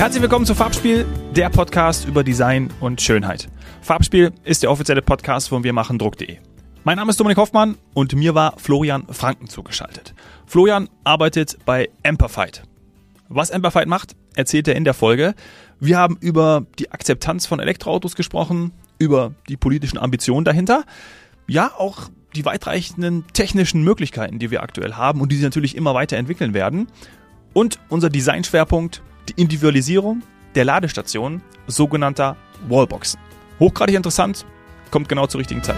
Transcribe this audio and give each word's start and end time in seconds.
Herzlich 0.00 0.22
willkommen 0.22 0.46
zu 0.46 0.54
Farbspiel, 0.54 1.04
der 1.36 1.50
Podcast 1.50 2.08
über 2.08 2.24
Design 2.24 2.72
und 2.80 3.02
Schönheit. 3.02 3.50
Farbspiel 3.82 4.32
ist 4.44 4.62
der 4.62 4.70
offizielle 4.70 5.02
Podcast 5.02 5.50
von 5.50 5.62
wirmachendruck.de. 5.62 6.38
Mein 6.84 6.96
Name 6.96 7.10
ist 7.10 7.20
Dominik 7.20 7.36
Hoffmann 7.36 7.76
und 7.92 8.14
mir 8.14 8.34
war 8.34 8.54
Florian 8.56 9.04
Franken 9.10 9.46
zugeschaltet. 9.46 10.14
Florian 10.46 10.88
arbeitet 11.04 11.58
bei 11.66 11.90
Amperfied. 12.02 12.62
Was 13.28 13.50
Amperfied 13.50 13.88
macht, 13.88 14.16
erzählt 14.34 14.68
er 14.68 14.76
in 14.76 14.84
der 14.84 14.94
Folge. 14.94 15.34
Wir 15.80 15.98
haben 15.98 16.16
über 16.18 16.64
die 16.78 16.90
Akzeptanz 16.90 17.44
von 17.44 17.60
Elektroautos 17.60 18.16
gesprochen, 18.16 18.72
über 18.98 19.34
die 19.50 19.58
politischen 19.58 19.98
Ambitionen 19.98 20.46
dahinter, 20.46 20.84
ja 21.46 21.72
auch 21.76 22.08
die 22.34 22.46
weitreichenden 22.46 23.26
technischen 23.34 23.82
Möglichkeiten, 23.82 24.38
die 24.38 24.50
wir 24.50 24.62
aktuell 24.62 24.94
haben 24.94 25.20
und 25.20 25.30
die 25.30 25.36
sich 25.36 25.44
natürlich 25.44 25.76
immer 25.76 25.92
weiter 25.92 26.16
entwickeln 26.16 26.54
werden. 26.54 26.86
Und 27.52 27.78
unser 27.90 28.08
Designschwerpunkt, 28.08 29.02
die 29.28 29.40
Individualisierung 29.40 30.22
der 30.54 30.64
Ladestationen, 30.64 31.42
sogenannter 31.66 32.36
Wallboxen. 32.68 33.20
Hochgradig 33.58 33.94
interessant, 33.94 34.46
kommt 34.90 35.08
genau 35.08 35.26
zur 35.26 35.40
richtigen 35.40 35.62
Zeit. 35.62 35.76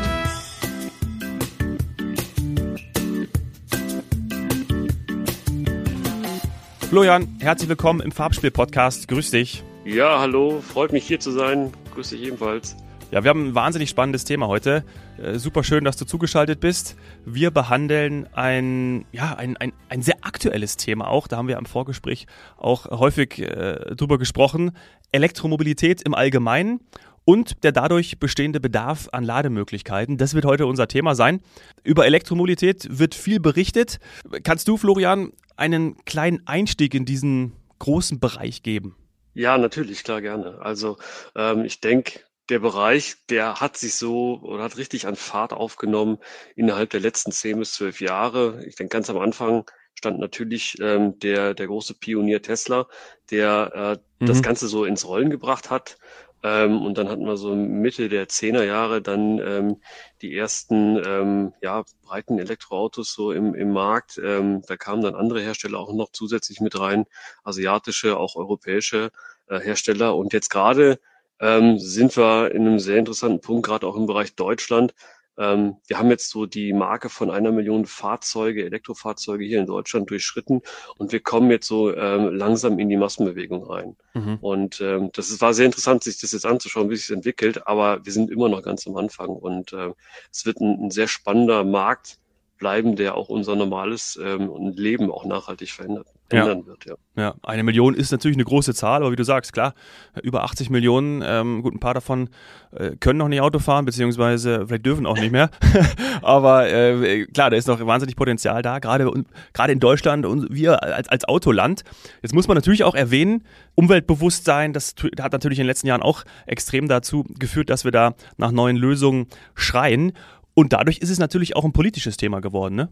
Florian, 6.89 7.37
herzlich 7.41 7.71
willkommen 7.71 8.01
im 8.01 8.13
Farbspiel-Podcast. 8.13 9.09
Grüß 9.09 9.31
dich. 9.31 9.65
Ja, 9.85 10.21
hallo, 10.21 10.61
freut 10.61 10.93
mich 10.93 11.07
hier 11.07 11.19
zu 11.21 11.31
sein. 11.31 11.73
Grüß 11.95 12.11
dich 12.11 12.23
ebenfalls. 12.23 12.77
Ja, 13.13 13.23
wir 13.25 13.29
haben 13.29 13.49
ein 13.49 13.55
wahnsinnig 13.55 13.91
spannendes 13.91 14.25
Thema 14.25 14.49
heute. 14.49 14.85
Äh, 15.23 15.35
super 15.39 15.63
schön, 15.65 15.85
dass 15.85 15.99
du 15.99 16.07
zugeschaltet 16.07 16.61
bist. 16.61 16.97
Wir 17.27 17.51
behandeln 17.51 18.27
ein, 18.33 19.05
ja, 19.13 19.35
ein, 19.35 19.59
ein, 19.59 19.75
ein 19.91 20.01
sehr 20.01 20.17
aktuelles 20.23 20.79
Thema 20.79 21.09
auch. 21.09 21.29
Da 21.29 21.37
haben 21.37 21.47
wir 21.47 21.59
im 21.59 21.67
Vorgespräch 21.67 22.27
auch 22.57 22.87
häufig 22.87 23.39
äh, 23.39 23.95
drüber 23.97 24.17
gesprochen. 24.17 24.71
Elektromobilität 25.13 26.01
im 26.01 26.15
Allgemeinen 26.15 26.81
und 27.27 27.63
der 27.65 27.73
dadurch 27.73 28.19
bestehende 28.19 28.61
Bedarf 28.61 29.11
an 29.13 29.25
Lademöglichkeiten. 29.25 30.17
Das 30.17 30.33
wird 30.33 30.47
heute 30.47 30.65
unser 30.65 30.89
Thema 30.89 31.15
sein. 31.15 31.43
Über 31.85 32.07
Elektromobilität 32.07 32.99
wird 32.99 33.15
viel 33.15 33.41
berichtet. 33.41 34.01
Kannst 34.43 34.69
du, 34.69 34.79
Florian, 34.79 35.33
einen 35.55 36.03
kleinen 36.07 36.47
Einstieg 36.47 36.95
in 36.95 37.05
diesen 37.05 37.53
großen 37.79 38.21
Bereich 38.21 38.63
geben? 38.63 38.97
Ja, 39.35 39.59
natürlich, 39.59 40.03
klar, 40.03 40.23
gerne. 40.23 40.61
Also 40.63 40.97
ähm, 41.37 41.67
ich 41.67 41.81
denke, 41.83 42.21
der 42.49 42.59
Bereich, 42.59 43.17
der 43.31 43.61
hat 43.61 43.77
sich 43.77 43.95
so 43.95 44.41
oder 44.43 44.65
hat 44.65 44.77
richtig 44.77 45.07
an 45.07 45.17
Fahrt 45.17 45.53
aufgenommen 45.53 46.19
innerhalb 46.57 46.91
der 46.91 47.01
letzten 47.01 47.33
zehn 47.33 47.59
bis 47.59 47.75
zwölf 47.75 48.01
Jahre. 48.01 48.65
Ich 48.67 48.77
denke, 48.77 48.93
ganz 48.93 49.09
am 49.11 49.19
Anfang 49.19 49.65
stand 49.95 50.19
natürlich 50.19 50.77
ähm, 50.81 51.19
der, 51.19 51.55
der 51.55 51.67
große 51.67 51.95
Pionier 51.95 52.43
Tesla, 52.43 52.89
der 53.31 53.99
äh, 54.19 54.25
mhm. 54.25 54.27
das 54.27 54.43
Ganze 54.43 54.69
so 54.69 54.85
ins 54.85 55.07
Rollen 55.07 55.31
gebracht 55.31 55.71
hat. 55.71 55.99
Ähm, 56.45 56.83
und 56.83 56.99
dann 56.99 57.09
hatten 57.09 57.25
wir 57.25 57.37
so 57.37 57.55
Mitte 57.55 58.09
der 58.09 58.29
Zehnerjahre 58.29 59.01
dann 59.01 59.39
ähm, 59.39 59.77
die 60.23 60.37
ersten 60.37 61.01
ähm, 61.07 61.53
ja, 61.63 61.85
breiten 62.03 62.39
Elektroautos 62.39 63.13
so 63.13 63.31
im, 63.31 63.55
im 63.55 63.73
Markt. 63.73 64.21
Ähm, 64.23 64.63
da 64.67 64.77
kamen 64.77 65.03
dann 65.03 65.15
andere 65.15 65.41
Hersteller 65.41 65.79
auch 65.79 65.93
noch 65.93 66.11
zusätzlich 66.11 66.61
mit 66.61 66.79
rein, 66.79 67.07
asiatische, 67.45 68.17
auch 68.17 68.35
europäische 68.35 69.13
äh, 69.47 69.61
Hersteller. 69.61 70.17
Und 70.17 70.33
jetzt 70.33 70.51
gerade 70.51 70.99
ähm, 71.43 71.79
sind 71.79 72.17
wir 72.17 72.53
in 72.53 72.67
einem 72.67 72.79
sehr 72.79 72.99
interessanten 72.99 73.41
Punkt, 73.41 73.67
gerade 73.67 73.87
auch 73.87 73.97
im 73.97 74.07
Bereich 74.07 74.35
Deutschland, 74.35 74.95
ähm, 75.39 75.77
wir 75.87 75.99
haben 75.99 76.11
jetzt 76.11 76.29
so 76.31 76.47
die 76.47 76.73
Marke 76.73 77.09
von 77.09 77.31
einer 77.31 77.53
Million 77.53 77.87
Fahrzeuge, 77.87 78.65
Elektrofahrzeuge 78.65 79.45
hier 79.45 79.61
in 79.61 79.67
Deutschland 79.67 80.11
durchschritten 80.11 80.61
und 80.99 81.13
wir 81.13 81.21
kommen 81.21 81.51
jetzt 81.51 81.67
so 81.67 81.95
ähm, 81.95 82.35
langsam 82.35 82.79
in 82.79 82.89
die 82.89 82.97
Massenbewegung 82.97 83.65
rein. 83.65 83.97
Mhm. 84.15 84.39
Und 84.41 84.81
ähm, 84.81 85.11
das 85.15 85.31
ist, 85.31 85.41
war 85.41 85.55
sehr 85.55 85.67
interessant, 85.67 86.05
sich 86.05 86.21
das 86.21 86.33
jetzt 86.33 86.45
anzuschauen, 86.45 86.91
wie 86.91 86.97
sich 86.97 87.07
das 87.07 87.17
entwickelt, 87.17 87.67
aber 87.67 88.05
wir 88.05 88.13
sind 88.13 88.31
immer 88.31 88.49
noch 88.49 88.63
ganz 88.63 88.87
am 88.87 88.97
Anfang 88.97 89.31
und 89.31 89.73
äh, 89.73 89.93
es 90.31 90.45
wird 90.45 90.61
ein, 90.61 90.87
ein 90.87 90.91
sehr 90.91 91.09
spannender 91.09 91.65
Markt 91.65 92.19
bleiben, 92.63 92.95
der 92.95 93.17
auch 93.17 93.29
unser 93.29 93.57
normales 93.57 94.17
ähm, 94.23 94.73
Leben 94.77 95.11
auch 95.11 95.25
nachhaltig 95.25 95.73
verändert 95.73 96.07
ändern 96.33 96.61
ja. 96.61 96.67
wird. 96.67 96.85
Ja. 96.87 96.95
ja, 97.17 97.35
eine 97.43 97.63
Million 97.63 97.95
ist 97.95 98.11
natürlich 98.11 98.37
eine 98.37 98.45
große 98.45 98.75
Zahl, 98.75 99.03
aber 99.03 99.13
wie 99.13 99.17
du 99.17 99.25
sagst, 99.25 99.53
klar, 99.53 99.75
über 100.23 100.45
80 100.45 100.71
Millionen, 100.71 101.23
ähm, 101.25 101.63
gut, 101.63 101.75
ein 101.75 101.81
paar 101.81 101.95
davon 101.95 102.31
äh, 102.73 102.97
können 102.97 103.19
noch 103.19 103.29
nicht 103.29 103.41
Auto 103.41 103.59
fahren, 103.59 103.85
beziehungsweise 103.85 104.67
vielleicht 104.67 104.87
dürfen 104.87 105.07
auch 105.07 105.19
nicht 105.19 105.33
mehr. 105.33 105.51
aber 106.23 106.69
äh, 106.69 107.27
klar, 107.27 107.51
da 107.51 107.57
ist 107.57 107.69
noch 107.69 107.85
wahnsinnig 107.85 108.17
Potenzial 108.17 108.63
da, 108.63 108.79
gerade 108.79 109.11
gerade 109.53 109.73
in 109.73 109.81
Deutschland 109.81 110.27
und 110.27 110.55
wir 110.55 110.83
als, 110.83 111.09
als 111.09 111.25
Autoland. 111.27 111.83
Jetzt 112.23 112.35
muss 112.35 112.49
man 112.49 112.57
natürlich 112.57 112.85
auch 112.85 112.95
erwähnen, 112.95 113.45
Umweltbewusstsein, 113.75 114.73
das 114.73 114.95
hat 115.21 115.33
natürlich 115.33 115.59
in 115.59 115.65
den 115.65 115.69
letzten 115.69 115.87
Jahren 115.87 116.03
auch 116.03 116.25
extrem 116.47 116.89
dazu 116.89 117.25
geführt, 117.39 117.71
dass 117.71 117.85
wir 117.85 117.91
da 117.91 118.15
nach 118.37 118.53
neuen 118.53 118.77
Lösungen 118.77 119.27
schreien. 119.55 120.13
Und 120.55 120.73
dadurch 120.73 120.99
ist 120.99 121.11
es 121.11 121.19
natürlich 121.19 121.57
auch 121.57 121.65
ein 121.65 121.73
politisches 121.73 122.17
Thema 122.17 122.41
geworden, 122.41 122.75
ne? 122.75 122.91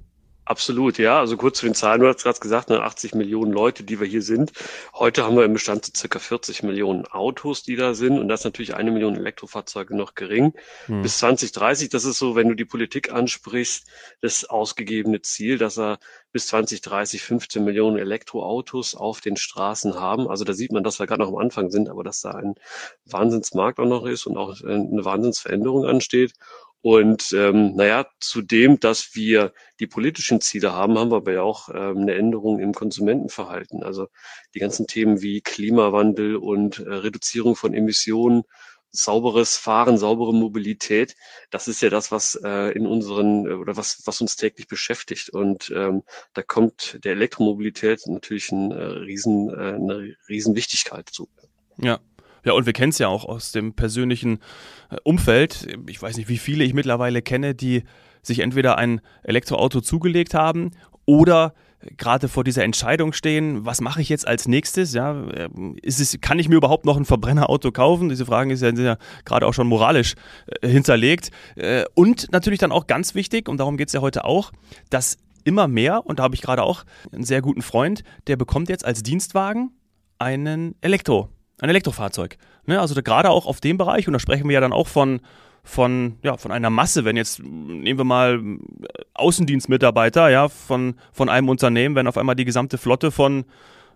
Absolut, 0.51 0.99
ja. 0.99 1.21
Also 1.21 1.37
kurz 1.37 1.59
zu 1.59 1.67
den 1.67 1.77
Zahlen, 1.77 2.01
du 2.01 2.09
hast 2.09 2.25
gerade 2.25 2.41
gesagt, 2.41 2.73
80 2.73 3.13
ne, 3.13 3.19
Millionen 3.19 3.53
Leute, 3.53 3.85
die 3.85 4.01
wir 4.01 4.07
hier 4.09 4.23
sind. 4.23 4.51
Heute 4.95 5.25
haben 5.25 5.37
wir 5.37 5.45
im 5.45 5.53
Bestand 5.53 5.85
so 5.85 5.93
circa 5.95 6.19
40 6.19 6.65
Millionen 6.65 7.07
Autos, 7.07 7.63
die 7.63 7.77
da 7.77 7.95
sind. 7.95 8.19
Und 8.19 8.27
das 8.27 8.41
ist 8.41 8.45
natürlich 8.47 8.75
eine 8.75 8.91
Million 8.91 9.15
Elektrofahrzeuge 9.15 9.97
noch 9.97 10.17
gering. 10.17 10.53
Hm. 10.87 11.03
Bis 11.03 11.19
2030, 11.19 11.91
das 11.91 12.05
ist 12.05 12.19
so, 12.19 12.35
wenn 12.35 12.49
du 12.49 12.57
die 12.57 12.65
Politik 12.65 13.13
ansprichst, 13.13 13.87
das 14.23 14.45
ausgegebene 14.45 15.23
Ziel, 15.23 15.57
dass 15.57 15.79
er 15.79 16.01
bis 16.33 16.49
2030 16.49 17.23
15 17.23 17.63
Millionen 17.63 17.99
Elektroautos 17.99 18.97
auf 18.97 19.21
den 19.21 19.37
Straßen 19.37 19.95
haben. 19.95 20.29
Also 20.29 20.43
da 20.43 20.53
sieht 20.53 20.73
man, 20.73 20.83
dass 20.83 20.99
wir 20.99 21.07
gerade 21.07 21.23
noch 21.23 21.29
am 21.29 21.37
Anfang 21.37 21.71
sind, 21.71 21.89
aber 21.89 22.03
dass 22.03 22.23
da 22.23 22.33
ein 22.33 22.57
Wahnsinnsmarkt 23.05 23.79
auch 23.79 23.87
noch 23.87 24.05
ist 24.05 24.27
und 24.27 24.37
auch 24.37 24.61
eine 24.63 25.05
Wahnsinnsveränderung 25.05 25.85
ansteht. 25.85 26.33
Und 26.83 27.33
ähm, 27.33 27.75
naja, 27.77 28.07
zudem, 28.21 28.81
dass 28.81 29.15
wir 29.15 29.53
die 29.81 29.87
politischen 29.87 30.41
Ziele 30.41 30.73
haben, 30.73 30.99
haben 30.99 31.11
wir 31.11 31.17
aber 31.17 31.33
ja 31.33 31.43
auch 31.43 31.69
ähm, 31.69 31.99
eine 31.99 32.15
Änderung 32.15 32.59
im 32.59 32.73
Konsumentenverhalten. 32.73 33.83
Also 33.83 34.09
die 34.55 34.61
ganzen 34.61 34.87
Themen 34.87 35.21
wie 35.21 35.43
Klimawandel 35.43 36.37
und 36.37 36.79
äh, 36.79 36.91
Reduzierung 36.91 37.55
von 37.55 37.75
Emissionen, 37.75 38.45
sauberes 38.93 39.57
Fahren, 39.57 39.99
saubere 39.99 40.35
Mobilität, 40.35 41.15
das 41.51 41.69
ist 41.69 41.81
ja 41.83 41.91
das, 41.91 42.11
was 42.11 42.35
äh, 42.43 42.73
in 42.73 42.87
unseren 42.87 43.47
äh, 43.47 43.53
oder 43.53 43.77
was, 43.77 44.03
was 44.07 44.21
uns 44.21 44.37
täglich 44.37 44.67
beschäftigt. 44.67 45.31
Und 45.31 45.71
ähm, 45.75 46.03
da 46.33 46.43
kommt 46.43 46.99
der 47.05 47.13
Elektromobilität 47.13 48.07
natürlich 48.07 48.51
ein, 48.53 48.73
äh, 48.73 48.83
riesen, 48.83 49.51
äh, 49.51 49.75
eine 49.75 50.17
Riesenwichtigkeit 50.29 51.09
zu. 51.11 51.29
Ja, 51.77 51.99
ja, 52.45 52.53
und 52.53 52.67
wir 52.67 52.73
kennen 52.73 52.91
es 52.91 52.99
ja 52.99 53.09
auch 53.09 53.25
aus 53.25 53.53
dem 53.53 53.75
persönlichen 53.75 54.39
äh, 54.91 54.97
Umfeld. 55.05 55.69
Ich 55.89 56.01
weiß 56.01 56.17
nicht, 56.17 56.29
wie 56.29 56.39
viele 56.39 56.65
ich 56.65 56.75
mittlerweile 56.75 57.23
kenne, 57.23 57.55
die 57.55 57.85
sich 58.23 58.41
entweder 58.41 58.77
ein 58.77 59.01
Elektroauto 59.23 59.81
zugelegt 59.81 60.35
haben 60.35 60.73
oder 61.07 61.55
gerade 61.97 62.29
vor 62.29 62.45
dieser 62.45 62.65
Entscheidung 62.65 63.13
stehen, 63.13 63.65
was 63.65 63.81
mache 63.81 64.01
ich 64.01 64.09
jetzt 64.09 64.27
als 64.27 64.47
nächstes? 64.47 64.93
Ja, 64.93 65.13
ähm, 65.35 65.77
ist 65.83 66.01
es, 66.01 66.21
kann 66.21 66.39
ich 66.39 66.49
mir 66.49 66.57
überhaupt 66.57 66.85
noch 66.85 66.97
ein 66.97 67.05
Verbrennerauto 67.05 67.73
kaufen? 67.73 68.09
Diese 68.09 68.27
Fragen 68.27 68.55
sind 68.57 68.79
ja, 68.79 68.97
gerade 69.25 69.47
auch 69.47 69.55
schon 69.55 69.67
moralisch 69.67 70.15
äh, 70.61 70.69
hinterlegt. 70.69 71.31
Äh, 71.57 71.85
und 71.95 72.31
natürlich 72.33 72.59
dann 72.59 72.73
auch 72.73 72.87
ganz 72.87 73.15
wichtig, 73.15 73.49
und 73.49 73.59
darum 73.59 73.77
geht 73.77 73.89
es 73.89 73.95
ja 73.95 74.01
heute 74.01 74.25
auch, 74.25 74.53
dass 74.91 75.17
immer 75.45 75.69
mehr, 75.69 76.07
und 76.07 76.19
da 76.19 76.25
habe 76.25 76.35
ich 76.35 76.43
gerade 76.43 76.63
auch 76.63 76.85
einen 77.13 77.25
sehr 77.25 77.41
guten 77.41 77.63
Freund, 77.63 78.03
der 78.27 78.37
bekommt 78.37 78.69
jetzt 78.69 78.85
als 78.85 79.03
Dienstwagen 79.03 79.71
einen 80.19 80.75
Elektro 80.83 81.31
ein 81.61 81.69
Elektrofahrzeug. 81.69 82.37
Ne? 82.67 82.81
Also 82.81 83.01
gerade 83.03 83.31
auch 83.31 83.47
auf 83.47 83.61
dem 83.61 83.79
Bereich, 83.79 84.07
und 84.07 84.13
da 84.13 84.19
sprechen 84.19 84.49
wir 84.49 84.55
ja 84.55 84.61
dann 84.61 84.73
auch 84.73 84.89
von, 84.89 85.21
von, 85.63 86.19
ja, 86.23 86.37
von 86.37 86.53
einer 86.53 86.71
Masse, 86.71 87.05
wenn 87.05 87.17
jetzt, 87.17 87.43
nehmen 87.43 87.99
wir 87.99 88.05
mal 88.05 88.37
äh, 88.37 89.03
Außendienstmitarbeiter, 89.15 90.29
ja, 90.31 90.49
von, 90.49 90.95
von 91.13 91.29
einem 91.29 91.49
Unternehmen, 91.49 91.95
wenn 91.95 92.07
auf 92.07 92.19
einmal 92.19 92.37
die 92.37 92.45
gesamte 92.45 92.79
Flotte 92.79 93.11
von, 93.11 93.45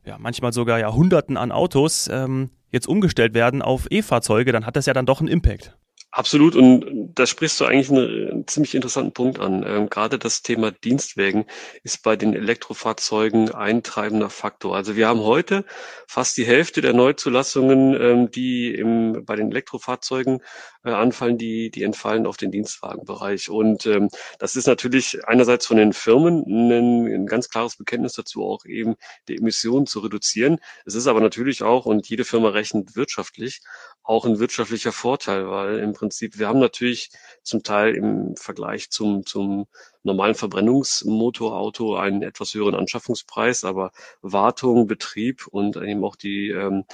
ja, 0.05 0.19
manchmal 0.19 0.53
sogar 0.53 0.79
ja 0.79 0.93
Hunderten 0.93 1.37
an 1.37 1.53
Autos 1.53 2.09
ähm, 2.13 2.51
jetzt 2.71 2.87
umgestellt 2.87 3.35
werden 3.35 3.63
auf 3.63 3.87
E-Fahrzeuge, 3.91 4.53
dann 4.53 4.67
hat 4.67 4.77
das 4.77 4.87
ja 4.87 4.93
dann 4.93 5.07
doch 5.07 5.21
einen 5.21 5.29
Impact. 5.29 5.77
Absolut, 6.11 6.55
und 6.55 6.85
da 7.15 7.27
sprichst 7.27 7.61
du 7.61 7.65
eigentlich 7.65 7.91
einen, 7.91 8.47
ziemlich 8.47 8.75
interessanten 8.75 9.13
Punkt 9.13 9.39
an. 9.39 9.65
Ähm, 9.67 9.91
gerade 9.91 10.19
das 10.19 10.43
Thema 10.43 10.71
Dienstwägen 10.71 11.45
ist 11.83 12.03
bei 12.03 12.17
den 12.17 12.35
Elektrofahrzeugen 12.35 13.53
ein 13.53 13.83
treibender 13.83 14.31
Faktor. 14.31 14.77
Also 14.77 14.97
wir 14.97 15.09
haben 15.09 15.21
heute 15.21 15.65
fast 16.07 16.37
die 16.37 16.47
Hälfte 16.47 16.81
der 16.81 16.93
Neuzulassungen, 16.93 18.01
ähm, 18.01 18.31
die 18.31 18.75
im, 18.75 19.25
bei 19.25 19.37
den 19.37 19.51
Elektrofahrzeugen 19.51 20.41
äh, 20.85 20.91
anfallen, 20.91 21.39
die, 21.39 21.71
die 21.71 21.83
entfallen 21.83 22.27
auf 22.27 22.37
den 22.37 22.51
Dienstwagenbereich. 22.51 23.51
Und 23.51 23.87
ähm, 23.87 24.09
das 24.39 24.57
ist 24.57 24.67
natürlich 24.67 25.27
einerseits 25.27 25.67
von 25.67 25.77
den 25.77 25.93
Firmen 25.93 26.45
ein, 26.47 27.07
ein 27.07 27.27
ganz 27.27 27.49
klares 27.49 27.77
Bekenntnis 27.77 28.13
dazu, 28.15 28.45
auch 28.45 28.65
eben 28.65 28.95
die 29.29 29.37
Emissionen 29.37 29.87
zu 29.87 30.01
reduzieren. 30.01 30.59
Es 30.87 30.95
ist 30.95 31.07
aber 31.07 31.21
natürlich 31.21 31.63
auch, 31.63 31.87
und 31.87 32.09
jede 32.09 32.25
Firma 32.25 32.51
rechnet 32.51 32.97
wirtschaftlich, 32.97 33.61
auch 34.03 34.27
ein 34.27 34.39
wirtschaftlicher 34.39 34.93
Vorteil, 34.93 35.49
weil 35.49 35.79
im 35.79 35.95
Prinzip, 35.95 36.39
wir 36.39 36.47
haben 36.47 36.61
natürlich 36.61 36.94
zum 37.43 37.63
Teil 37.63 37.95
im 37.95 38.37
Vergleich 38.37 38.91
zum, 38.91 39.27
zum 39.27 39.67
normalen 40.03 40.35
Verbrennungsmotorauto 40.35 41.97
einen 41.97 42.23
etwas 42.23 42.55
höheren 42.55 42.75
Anschaffungspreis, 42.75 43.65
aber 43.65 43.93
Wartung, 44.23 44.87
Betrieb 44.87 45.47
und 45.47 45.77
eben 45.77 46.05
auch 46.05 46.17
die, 46.17 46.51
ähm, 46.51 46.85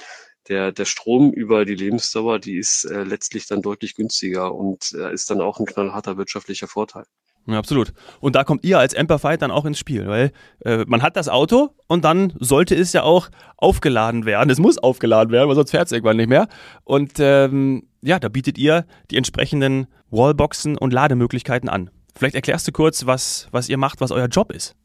der, 0.47 0.71
der 0.71 0.85
Strom 0.85 1.31
über 1.31 1.65
die 1.65 1.75
Lebensdauer, 1.75 2.39
die 2.39 2.57
ist 2.57 2.85
äh, 2.85 3.03
letztlich 3.03 3.47
dann 3.47 3.61
deutlich 3.61 3.95
günstiger 3.95 4.53
und 4.53 4.93
äh, 4.93 5.13
ist 5.13 5.29
dann 5.29 5.41
auch 5.41 5.59
ein 5.59 5.65
knallharter 5.65 6.17
wirtschaftlicher 6.17 6.67
Vorteil. 6.67 7.05
Ja, 7.47 7.57
absolut. 7.57 7.93
Und 8.19 8.35
da 8.35 8.43
kommt 8.43 8.63
ihr 8.63 8.77
als 8.77 8.95
Amperfight 8.95 9.41
dann 9.41 9.51
auch 9.51 9.65
ins 9.65 9.79
Spiel, 9.79 10.07
weil 10.07 10.31
äh, 10.63 10.85
man 10.87 11.01
hat 11.01 11.15
das 11.15 11.27
Auto 11.27 11.71
und 11.87 12.05
dann 12.05 12.33
sollte 12.39 12.75
es 12.75 12.93
ja 12.93 13.03
auch 13.03 13.29
aufgeladen 13.57 14.25
werden. 14.25 14.49
Es 14.49 14.59
muss 14.59 14.77
aufgeladen 14.77 15.31
werden, 15.31 15.49
weil 15.49 15.55
sonst 15.55 15.71
fährt 15.71 15.87
es 15.87 15.91
irgendwann 15.91 16.17
nicht 16.17 16.29
mehr. 16.29 16.47
Und 16.83 17.13
ähm, 17.19 17.87
ja, 18.01 18.19
da 18.19 18.29
bietet 18.29 18.57
ihr 18.57 18.85
die 19.09 19.17
entsprechenden 19.17 19.87
Wallboxen 20.11 20.77
und 20.77 20.93
Lademöglichkeiten 20.93 21.69
an. 21.69 21.89
Vielleicht 22.15 22.35
erklärst 22.35 22.67
du 22.67 22.71
kurz, 22.71 23.05
was, 23.05 23.47
was 23.51 23.69
ihr 23.69 23.77
macht, 23.77 24.01
was 24.01 24.11
euer 24.11 24.27
Job 24.27 24.51
ist. 24.51 24.75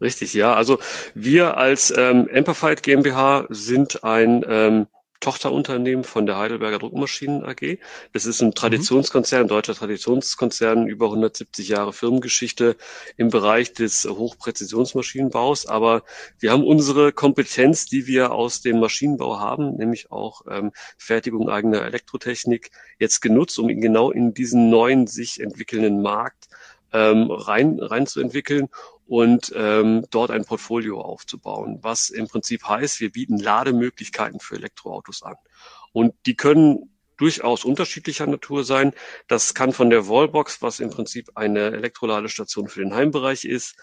Richtig, 0.00 0.34
ja. 0.34 0.54
Also 0.54 0.78
wir 1.14 1.56
als 1.56 1.92
ähm, 1.96 2.28
Amperfight 2.32 2.82
GmbH 2.82 3.46
sind 3.48 4.04
ein 4.04 4.44
ähm, 4.48 4.86
Tochterunternehmen 5.24 6.04
von 6.04 6.26
der 6.26 6.36
Heidelberger 6.36 6.78
Druckmaschinen 6.78 7.46
AG. 7.46 7.78
Das 8.12 8.26
ist 8.26 8.42
ein 8.42 8.48
mhm. 8.48 8.54
Traditionskonzern, 8.54 9.48
deutscher 9.48 9.74
Traditionskonzern, 9.74 10.86
über 10.86 11.06
170 11.06 11.68
Jahre 11.68 11.94
Firmengeschichte 11.94 12.76
im 13.16 13.30
Bereich 13.30 13.72
des 13.72 14.04
Hochpräzisionsmaschinenbaus. 14.04 15.64
Aber 15.64 16.02
wir 16.40 16.52
haben 16.52 16.62
unsere 16.62 17.12
Kompetenz, 17.12 17.86
die 17.86 18.06
wir 18.06 18.32
aus 18.32 18.60
dem 18.60 18.80
Maschinenbau 18.80 19.40
haben, 19.40 19.76
nämlich 19.76 20.12
auch 20.12 20.42
ähm, 20.50 20.72
Fertigung 20.98 21.48
eigener 21.48 21.82
Elektrotechnik, 21.86 22.70
jetzt 22.98 23.22
genutzt, 23.22 23.58
um 23.58 23.68
genau 23.68 24.10
in 24.10 24.34
diesen 24.34 24.68
neuen 24.68 25.06
sich 25.06 25.40
entwickelnden 25.40 26.02
Markt 26.02 26.48
ähm, 26.92 27.30
rein, 27.30 27.80
rein 27.80 28.06
zu 28.06 28.20
entwickeln 28.20 28.68
und 29.06 29.52
ähm, 29.54 30.06
dort 30.10 30.30
ein 30.30 30.44
Portfolio 30.44 31.00
aufzubauen, 31.00 31.78
was 31.82 32.10
im 32.10 32.28
Prinzip 32.28 32.64
heißt, 32.68 33.00
wir 33.00 33.10
bieten 33.10 33.38
Lademöglichkeiten 33.38 34.40
für 34.40 34.56
Elektroautos 34.56 35.22
an. 35.22 35.36
Und 35.92 36.14
die 36.26 36.36
können 36.36 36.94
durchaus 37.16 37.64
unterschiedlicher 37.64 38.26
Natur 38.26 38.64
sein. 38.64 38.92
Das 39.28 39.54
kann 39.54 39.72
von 39.72 39.90
der 39.90 40.08
Wallbox, 40.08 40.62
was 40.62 40.80
im 40.80 40.90
Prinzip 40.90 41.30
eine 41.34 41.72
Elektroladestation 41.72 42.68
für 42.68 42.80
den 42.80 42.94
Heimbereich 42.94 43.44
ist, 43.44 43.76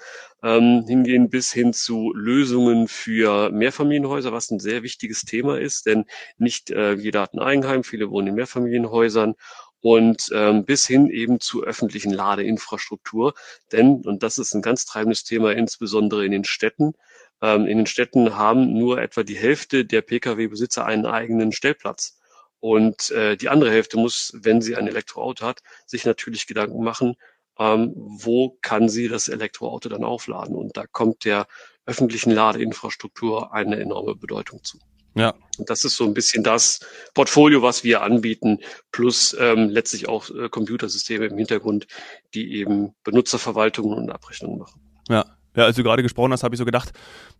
ähm, 0.43 0.83
hingehen 0.87 1.29
bis 1.29 1.51
hin 1.51 1.73
zu 1.73 2.13
Lösungen 2.13 2.87
für 2.87 3.49
Mehrfamilienhäuser, 3.51 4.33
was 4.33 4.51
ein 4.51 4.59
sehr 4.59 4.83
wichtiges 4.83 5.21
Thema 5.21 5.59
ist, 5.59 5.85
denn 5.85 6.05
nicht 6.37 6.71
äh, 6.71 6.93
jeder 6.93 7.21
hat 7.21 7.33
ein 7.33 7.39
Eigenheim, 7.39 7.83
viele 7.83 8.09
wohnen 8.09 8.27
in 8.27 8.35
Mehrfamilienhäusern 8.35 9.35
und 9.81 10.29
ähm, 10.33 10.65
bis 10.65 10.85
hin 10.85 11.09
eben 11.09 11.39
zu 11.39 11.63
öffentlichen 11.63 12.11
Ladeinfrastruktur. 12.13 13.33
Denn, 13.71 14.01
und 14.05 14.23
das 14.23 14.37
ist 14.37 14.53
ein 14.53 14.61
ganz 14.61 14.85
treibendes 14.85 15.23
Thema, 15.23 15.51
insbesondere 15.53 16.25
in 16.25 16.31
den 16.31 16.43
Städten, 16.43 16.93
ähm, 17.41 17.65
in 17.65 17.77
den 17.77 17.87
Städten 17.87 18.35
haben 18.37 18.77
nur 18.77 19.01
etwa 19.01 19.23
die 19.23 19.37
Hälfte 19.37 19.85
der 19.85 20.01
Pkw-Besitzer 20.01 20.85
einen 20.85 21.05
eigenen 21.05 21.51
Stellplatz. 21.51 22.19
Und 22.59 23.09
äh, 23.11 23.35
die 23.37 23.49
andere 23.49 23.71
Hälfte 23.71 23.97
muss, 23.97 24.33
wenn 24.35 24.61
sie 24.61 24.75
ein 24.75 24.87
Elektroauto 24.87 25.45
hat, 25.45 25.61
sich 25.87 26.05
natürlich 26.05 26.45
Gedanken 26.45 26.83
machen, 26.83 27.15
ähm, 27.57 27.93
wo 27.95 28.57
kann 28.61 28.87
sie 28.87 29.07
das 29.07 29.29
Elektroauto 29.29 29.89
dann 29.89 30.03
aufladen. 30.03 30.55
Und 30.55 30.77
da 30.77 30.85
kommt 30.85 31.25
der 31.25 31.47
öffentlichen 31.85 32.31
Ladeinfrastruktur 32.31 33.51
eine 33.53 33.79
enorme 33.79 34.15
Bedeutung 34.15 34.63
zu. 34.63 34.77
Ja. 35.15 35.33
Und 35.57 35.69
das 35.69 35.83
ist 35.83 35.95
so 35.95 36.05
ein 36.05 36.13
bisschen 36.13 36.43
das 36.43 36.79
Portfolio, 37.13 37.61
was 37.61 37.83
wir 37.83 38.01
anbieten, 38.01 38.59
plus 38.91 39.35
ähm, 39.39 39.69
letztlich 39.69 40.07
auch 40.07 40.29
äh, 40.29 40.49
Computersysteme 40.49 41.25
im 41.25 41.37
Hintergrund, 41.37 41.87
die 42.33 42.55
eben 42.55 42.93
Benutzerverwaltungen 43.03 43.97
und 43.97 44.11
Abrechnungen 44.11 44.59
machen. 44.59 44.81
Ja. 45.09 45.25
Ja, 45.53 45.65
als 45.65 45.75
du 45.75 45.83
gerade 45.83 46.01
gesprochen 46.01 46.31
hast, 46.31 46.43
habe 46.43 46.55
ich 46.55 46.59
so 46.59 46.63
gedacht, 46.63 46.93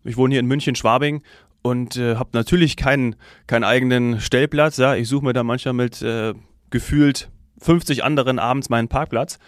ich 0.04 0.18
wohne 0.18 0.34
hier 0.34 0.40
in 0.40 0.46
München, 0.46 0.74
Schwabing 0.74 1.22
und 1.62 1.96
äh, 1.96 2.16
habe 2.16 2.28
natürlich 2.34 2.76
keinen, 2.76 3.16
keinen 3.46 3.64
eigenen 3.64 4.20
Stellplatz. 4.20 4.76
Ja. 4.76 4.94
Ich 4.96 5.08
suche 5.08 5.24
mir 5.24 5.32
da 5.32 5.42
manchmal 5.42 5.72
mit 5.72 6.02
äh, 6.02 6.34
gefühlt 6.68 7.30
50 7.62 8.04
anderen 8.04 8.38
abends 8.38 8.68
meinen 8.68 8.88
Parkplatz. 8.88 9.38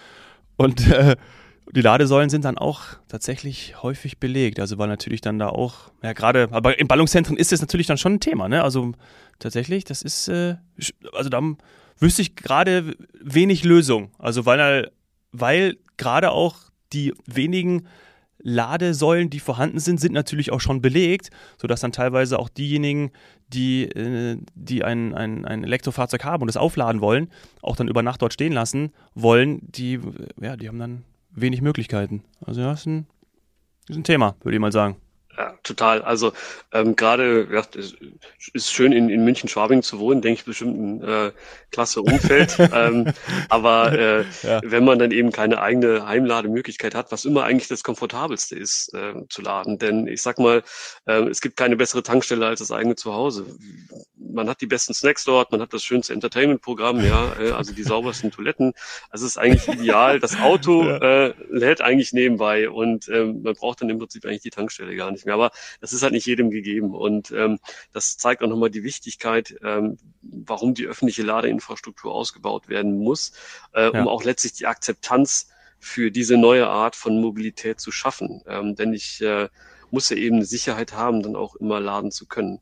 Und 0.56 0.88
äh, 0.88 1.16
die 1.72 1.80
Ladesäulen 1.80 2.30
sind 2.30 2.44
dann 2.44 2.58
auch 2.58 2.82
tatsächlich 3.08 3.82
häufig 3.82 4.18
belegt. 4.18 4.60
Also 4.60 4.78
weil 4.78 4.88
natürlich 4.88 5.20
dann 5.20 5.38
da 5.38 5.48
auch, 5.48 5.90
ja 6.02 6.12
gerade, 6.12 6.48
aber 6.50 6.78
in 6.78 6.88
Ballungszentren 6.88 7.36
ist 7.36 7.52
das 7.52 7.60
natürlich 7.60 7.86
dann 7.86 7.98
schon 7.98 8.14
ein 8.14 8.20
Thema, 8.20 8.48
ne? 8.48 8.62
Also 8.62 8.92
tatsächlich, 9.38 9.84
das 9.84 10.02
ist, 10.02 10.28
äh, 10.28 10.56
also 11.12 11.30
da 11.30 11.40
wüsste 11.98 12.22
ich 12.22 12.36
gerade 12.36 12.96
wenig 13.20 13.64
Lösung. 13.64 14.10
Also 14.18 14.46
weil, 14.46 14.90
weil 15.32 15.78
gerade 15.96 16.32
auch 16.32 16.56
die 16.92 17.14
wenigen 17.26 17.86
Ladesäulen, 18.38 19.30
die 19.30 19.40
vorhanden 19.40 19.78
sind, 19.78 19.98
sind 19.98 20.12
natürlich 20.12 20.52
auch 20.52 20.60
schon 20.60 20.82
belegt, 20.82 21.30
sodass 21.56 21.80
dann 21.80 21.92
teilweise 21.92 22.38
auch 22.38 22.50
diejenigen, 22.50 23.10
die, 23.48 23.84
äh, 23.84 24.36
die 24.54 24.84
ein, 24.84 25.14
ein, 25.14 25.46
ein 25.46 25.64
Elektrofahrzeug 25.64 26.24
haben 26.24 26.42
und 26.42 26.50
es 26.50 26.58
aufladen 26.58 27.00
wollen, 27.00 27.30
auch 27.62 27.74
dann 27.74 27.88
über 27.88 28.02
Nacht 28.02 28.20
dort 28.20 28.34
stehen 28.34 28.52
lassen 28.52 28.92
wollen, 29.14 29.60
die, 29.62 29.98
ja, 30.40 30.56
die 30.56 30.68
haben 30.68 30.78
dann 30.78 31.04
wenig 31.34 31.62
Möglichkeiten. 31.62 32.24
Also 32.40 32.60
ja, 32.60 32.72
ist 32.72 32.86
ein, 32.86 33.06
ist 33.88 33.96
ein 33.96 34.04
Thema, 34.04 34.36
würde 34.42 34.56
ich 34.56 34.60
mal 34.60 34.72
sagen. 34.72 34.96
Ja, 35.36 35.54
total. 35.64 36.02
Also 36.02 36.32
ähm, 36.72 36.94
gerade 36.94 37.48
ja, 37.50 37.62
es 37.76 37.94
ist 38.52 38.72
schön 38.72 38.92
in, 38.92 39.08
in 39.08 39.24
München 39.24 39.48
Schwabing 39.48 39.82
zu 39.82 39.98
wohnen, 39.98 40.22
denke 40.22 40.40
ich 40.40 40.44
bestimmt 40.44 40.78
ein 40.78 41.02
äh, 41.02 41.32
klasse 41.72 42.02
Umfeld. 42.02 42.56
ähm, 42.72 43.12
aber 43.48 43.92
äh, 43.92 44.24
ja. 44.42 44.60
wenn 44.64 44.84
man 44.84 44.98
dann 44.98 45.10
eben 45.10 45.32
keine 45.32 45.60
eigene 45.60 46.06
Heimlademöglichkeit 46.06 46.94
hat, 46.94 47.10
was 47.10 47.24
immer 47.24 47.44
eigentlich 47.44 47.66
das 47.66 47.82
komfortabelste 47.82 48.54
ist 48.54 48.94
äh, 48.94 49.14
zu 49.28 49.42
laden, 49.42 49.78
denn 49.78 50.06
ich 50.06 50.22
sag 50.22 50.38
mal, 50.38 50.62
äh, 51.06 51.24
es 51.28 51.40
gibt 51.40 51.56
keine 51.56 51.76
bessere 51.76 52.04
Tankstelle 52.04 52.46
als 52.46 52.60
das 52.60 52.70
eigene 52.70 52.94
Zuhause. 52.94 53.46
Man 54.16 54.48
hat 54.48 54.60
die 54.60 54.66
besten 54.66 54.94
Snacks 54.94 55.24
dort, 55.24 55.50
man 55.50 55.60
hat 55.60 55.72
das 55.72 55.82
schönste 55.82 56.12
Entertainment-Programm, 56.12 57.04
ja, 57.04 57.34
äh, 57.40 57.50
also 57.50 57.72
die 57.72 57.82
saubersten 57.82 58.30
Toiletten. 58.30 58.72
Also 59.10 59.26
es 59.26 59.32
ist 59.32 59.38
eigentlich 59.38 59.66
ideal. 59.66 60.20
Das 60.20 60.40
Auto 60.40 60.84
ja. 60.88 60.98
äh, 60.98 61.34
lädt 61.50 61.80
eigentlich 61.80 62.12
nebenbei 62.12 62.70
und 62.70 63.08
ähm, 63.08 63.42
man 63.42 63.54
braucht 63.54 63.80
dann 63.80 63.90
im 63.90 63.98
Prinzip 63.98 64.24
eigentlich 64.24 64.42
die 64.42 64.50
Tankstelle 64.50 64.94
gar 64.94 65.10
nicht 65.10 65.23
mehr. 65.24 65.34
Aber 65.34 65.50
das 65.80 65.92
ist 65.92 66.02
halt 66.02 66.12
nicht 66.12 66.26
jedem 66.26 66.50
gegeben. 66.50 66.94
Und 66.94 67.30
ähm, 67.32 67.58
das 67.92 68.16
zeigt 68.16 68.42
auch 68.42 68.48
nochmal 68.48 68.70
die 68.70 68.84
Wichtigkeit, 68.84 69.56
ähm, 69.62 69.98
warum 70.22 70.74
die 70.74 70.86
öffentliche 70.86 71.22
Ladeinfrastruktur 71.22 72.14
ausgebaut 72.14 72.68
werden 72.68 72.98
muss, 72.98 73.32
äh, 73.72 73.84
ja. 73.84 74.00
um 74.00 74.08
auch 74.08 74.24
letztlich 74.24 74.54
die 74.54 74.66
Akzeptanz 74.66 75.48
für 75.78 76.10
diese 76.10 76.36
neue 76.36 76.66
Art 76.66 76.96
von 76.96 77.20
Mobilität 77.20 77.80
zu 77.80 77.90
schaffen. 77.90 78.42
Ähm, 78.46 78.74
denn 78.74 78.92
ich 78.94 79.20
äh, 79.20 79.48
muss 79.90 80.08
ja 80.08 80.16
eben 80.16 80.36
eine 80.36 80.46
Sicherheit 80.46 80.94
haben, 80.94 81.22
dann 81.22 81.36
auch 81.36 81.56
immer 81.56 81.80
laden 81.80 82.10
zu 82.10 82.26
können. 82.26 82.60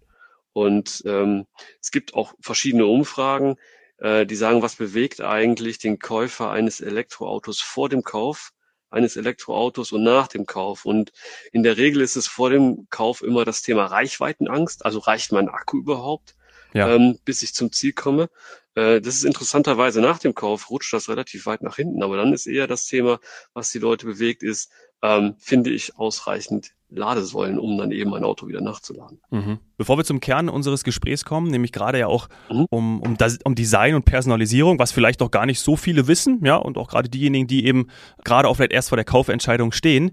Und 0.52 1.02
ähm, 1.06 1.46
es 1.80 1.90
gibt 1.90 2.14
auch 2.14 2.34
verschiedene 2.40 2.86
Umfragen, 2.86 3.56
äh, 3.98 4.26
die 4.26 4.34
sagen, 4.34 4.62
was 4.62 4.76
bewegt 4.76 5.20
eigentlich 5.20 5.78
den 5.78 5.98
Käufer 5.98 6.50
eines 6.50 6.80
Elektroautos 6.80 7.60
vor 7.60 7.88
dem 7.88 8.02
Kauf 8.02 8.52
eines 8.92 9.16
Elektroautos 9.16 9.92
und 9.92 10.02
nach 10.02 10.28
dem 10.28 10.46
Kauf. 10.46 10.84
Und 10.84 11.12
in 11.52 11.62
der 11.62 11.76
Regel 11.76 12.02
ist 12.02 12.16
es 12.16 12.26
vor 12.26 12.50
dem 12.50 12.86
Kauf 12.90 13.22
immer 13.22 13.44
das 13.44 13.62
Thema 13.62 13.86
Reichweitenangst. 13.86 14.84
Also 14.84 14.98
reicht 14.98 15.32
mein 15.32 15.48
Akku 15.48 15.78
überhaupt, 15.78 16.34
ja. 16.72 16.94
ähm, 16.94 17.18
bis 17.24 17.42
ich 17.42 17.54
zum 17.54 17.72
Ziel 17.72 17.92
komme? 17.92 18.28
Äh, 18.74 19.00
das 19.00 19.16
ist 19.16 19.24
interessanterweise 19.24 20.00
nach 20.00 20.18
dem 20.18 20.34
Kauf 20.34 20.70
rutscht 20.70 20.92
das 20.92 21.08
relativ 21.08 21.46
weit 21.46 21.62
nach 21.62 21.76
hinten. 21.76 22.02
Aber 22.02 22.16
dann 22.16 22.32
ist 22.32 22.46
eher 22.46 22.66
das 22.66 22.86
Thema, 22.86 23.20
was 23.54 23.70
die 23.70 23.78
Leute 23.78 24.06
bewegt, 24.06 24.42
ist, 24.42 24.70
ähm, 25.02 25.34
finde 25.38 25.70
ich 25.70 25.98
ausreichend 25.98 26.72
Ladesäulen, 26.94 27.58
um 27.58 27.78
dann 27.78 27.90
eben 27.90 28.14
ein 28.14 28.22
Auto 28.22 28.46
wieder 28.48 28.60
nachzuladen. 28.60 29.20
Mhm. 29.30 29.58
Bevor 29.76 29.96
wir 29.96 30.04
zum 30.04 30.20
Kern 30.20 30.48
unseres 30.48 30.84
Gesprächs 30.84 31.24
kommen, 31.24 31.50
nämlich 31.50 31.72
gerade 31.72 31.98
ja 31.98 32.06
auch 32.06 32.28
mhm. 32.50 32.66
um, 32.70 33.00
um, 33.00 33.16
das, 33.16 33.38
um 33.44 33.54
Design 33.54 33.94
und 33.94 34.04
Personalisierung, 34.04 34.78
was 34.78 34.92
vielleicht 34.92 35.20
noch 35.20 35.30
gar 35.30 35.46
nicht 35.46 35.60
so 35.60 35.76
viele 35.76 36.06
wissen, 36.06 36.44
ja, 36.44 36.56
und 36.56 36.76
auch 36.78 36.88
gerade 36.88 37.08
diejenigen, 37.08 37.46
die 37.46 37.64
eben 37.66 37.88
gerade 38.24 38.48
auch 38.48 38.54
vielleicht 38.54 38.72
erst 38.72 38.90
vor 38.90 38.96
der 38.96 39.04
Kaufentscheidung 39.04 39.72
stehen. 39.72 40.12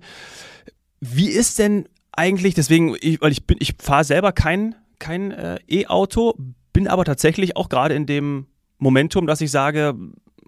Wie 1.01 1.29
ist 1.29 1.59
denn 1.59 1.87
eigentlich, 2.11 2.53
deswegen, 2.53 2.95
ich, 2.99 3.21
weil 3.21 3.31
ich 3.31 3.45
bin, 3.45 3.57
ich 3.59 3.75
fahre 3.79 4.03
selber 4.03 4.31
kein, 4.31 4.75
kein 4.99 5.31
äh, 5.31 5.59
E-Auto, 5.69 6.35
bin 6.73 6.87
aber 6.87 7.05
tatsächlich 7.05 7.55
auch 7.55 7.69
gerade 7.69 7.93
in 7.93 8.05
dem 8.05 8.47
Momentum, 8.77 9.27
dass 9.27 9.41
ich 9.41 9.51
sage, 9.51 9.95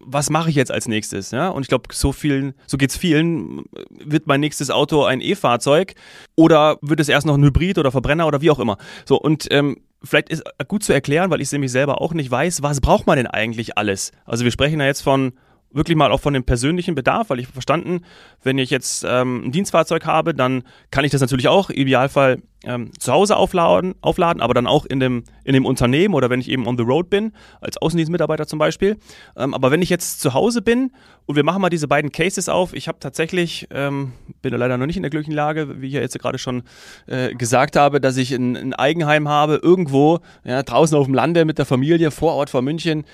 was 0.05 0.29
mache 0.29 0.50
ich 0.50 0.55
jetzt 0.55 0.72
als 0.72 0.88
nächstes? 0.88 1.31
Ja? 1.31 1.50
Und 1.50 1.63
ich 1.63 1.67
glaube, 1.67 1.93
so 1.93 2.12
vielen, 2.12 2.53
so 2.67 2.77
geht's 2.77 2.98
vielen. 2.98 3.63
Wird 3.89 4.27
mein 4.27 4.39
nächstes 4.39 4.70
Auto 4.70 5.03
ein 5.03 5.22
E-Fahrzeug 5.22 5.96
oder 6.36 6.77
wird 6.81 7.00
es 7.00 7.10
erst 7.10 7.25
noch 7.25 7.36
ein 7.36 7.43
Hybrid 7.43 7.77
oder 7.77 7.91
Verbrenner 7.91 8.27
oder 8.27 8.41
wie 8.41 8.51
auch 8.51 8.60
immer? 8.60 8.77
So, 9.05 9.20
und 9.20 9.48
ähm, 9.51 9.77
vielleicht 10.03 10.29
ist 10.29 10.43
gut 10.67 10.84
zu 10.84 10.93
erklären, 10.93 11.29
weil 11.31 11.41
ich 11.41 11.48
es 11.48 11.51
nämlich 11.51 11.72
selber 11.72 12.01
auch 12.01 12.13
nicht 12.13 12.31
weiß, 12.31 12.63
was 12.63 12.81
braucht 12.81 13.08
man 13.08 13.17
denn 13.17 13.27
eigentlich 13.27 13.77
alles? 13.77 14.12
Also 14.25 14.43
wir 14.43 14.51
sprechen 14.51 14.79
ja 14.79 14.86
jetzt 14.86 15.01
von 15.01 15.34
wirklich 15.73 15.97
mal 15.97 16.11
auch 16.11 16.19
von 16.19 16.33
dem 16.33 16.43
persönlichen 16.43 16.95
Bedarf, 16.95 17.29
weil 17.29 17.39
ich 17.39 17.47
verstanden, 17.47 18.01
wenn 18.43 18.57
ich 18.57 18.69
jetzt 18.69 19.05
ähm, 19.07 19.45
ein 19.45 19.51
Dienstfahrzeug 19.51 20.05
habe, 20.05 20.33
dann 20.33 20.63
kann 20.91 21.05
ich 21.05 21.11
das 21.11 21.21
natürlich 21.21 21.47
auch 21.47 21.69
im 21.69 21.77
Idealfall 21.77 22.41
ähm, 22.63 22.91
zu 22.99 23.11
Hause 23.11 23.37
aufladen, 23.37 23.95
aufladen, 24.01 24.41
aber 24.41 24.53
dann 24.53 24.67
auch 24.67 24.85
in 24.85 24.99
dem, 24.99 25.23
in 25.43 25.53
dem 25.53 25.65
Unternehmen 25.65 26.13
oder 26.13 26.29
wenn 26.29 26.39
ich 26.39 26.49
eben 26.49 26.67
on 26.67 26.77
the 26.77 26.83
road 26.83 27.09
bin, 27.09 27.33
als 27.59 27.77
Außendienstmitarbeiter 27.77 28.45
zum 28.45 28.59
Beispiel. 28.59 28.97
Ähm, 29.35 29.53
aber 29.53 29.71
wenn 29.71 29.81
ich 29.81 29.89
jetzt 29.89 30.21
zu 30.21 30.33
Hause 30.33 30.61
bin 30.61 30.91
und 31.25 31.35
wir 31.35 31.43
machen 31.43 31.61
mal 31.61 31.69
diese 31.69 31.87
beiden 31.87 32.11
Cases 32.11 32.49
auf, 32.49 32.73
ich 32.73 32.87
habe 32.87 32.99
tatsächlich, 32.99 33.67
ähm, 33.71 34.13
bin 34.41 34.53
leider 34.53 34.77
noch 34.77 34.85
nicht 34.85 34.97
in 34.97 35.03
der 35.03 35.09
glücklichen 35.09 35.33
Lage, 35.33 35.81
wie 35.81 35.87
ich 35.87 35.93
ja 35.93 36.01
jetzt 36.01 36.17
gerade 36.19 36.37
schon 36.37 36.63
äh, 37.07 37.33
gesagt 37.33 37.75
habe, 37.75 37.99
dass 37.99 38.17
ich 38.17 38.31
ein, 38.31 38.55
ein 38.55 38.73
Eigenheim 38.73 39.27
habe, 39.27 39.59
irgendwo 39.61 40.19
ja, 40.43 40.61
draußen 40.61 40.95
auf 40.97 41.05
dem 41.05 41.15
Lande 41.15 41.45
mit 41.45 41.57
der 41.57 41.65
Familie, 41.65 42.11
vor 42.11 42.33
Ort 42.33 42.49
vor 42.49 42.61
München. 42.61 43.05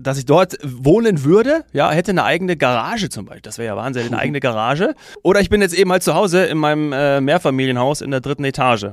Dass 0.00 0.16
ich 0.16 0.26
dort 0.26 0.56
wohnen 0.62 1.24
würde, 1.24 1.64
ja, 1.72 1.90
hätte 1.90 2.12
eine 2.12 2.24
eigene 2.24 2.56
Garage 2.56 3.08
zum 3.08 3.26
Beispiel. 3.26 3.42
Das 3.42 3.58
wäre 3.58 3.66
ja 3.66 3.76
Wahnsinn, 3.76 4.06
eine 4.06 4.18
eigene 4.20 4.40
Garage. 4.40 4.94
Oder 5.22 5.40
ich 5.40 5.50
bin 5.50 5.60
jetzt 5.60 5.74
eben 5.74 5.90
halt 5.90 6.02
zu 6.02 6.14
Hause 6.14 6.44
in 6.44 6.58
meinem 6.58 6.92
äh, 6.92 7.20
Mehrfamilienhaus 7.20 8.00
in 8.00 8.10
der 8.10 8.20
dritten 8.20 8.44
Etage. 8.44 8.92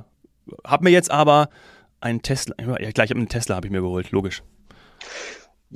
Hab 0.64 0.82
mir 0.82 0.90
jetzt 0.90 1.12
aber 1.12 1.50
einen 2.02 2.22
Tesla, 2.22 2.56
ja 2.80 2.92
gleich 2.92 3.12
einen 3.12 3.30
Tesla 3.30 3.56
habe 3.56 3.68
ich 3.68 3.72
mir 3.72 3.82
geholt, 3.82 4.12
logisch. 4.12 4.44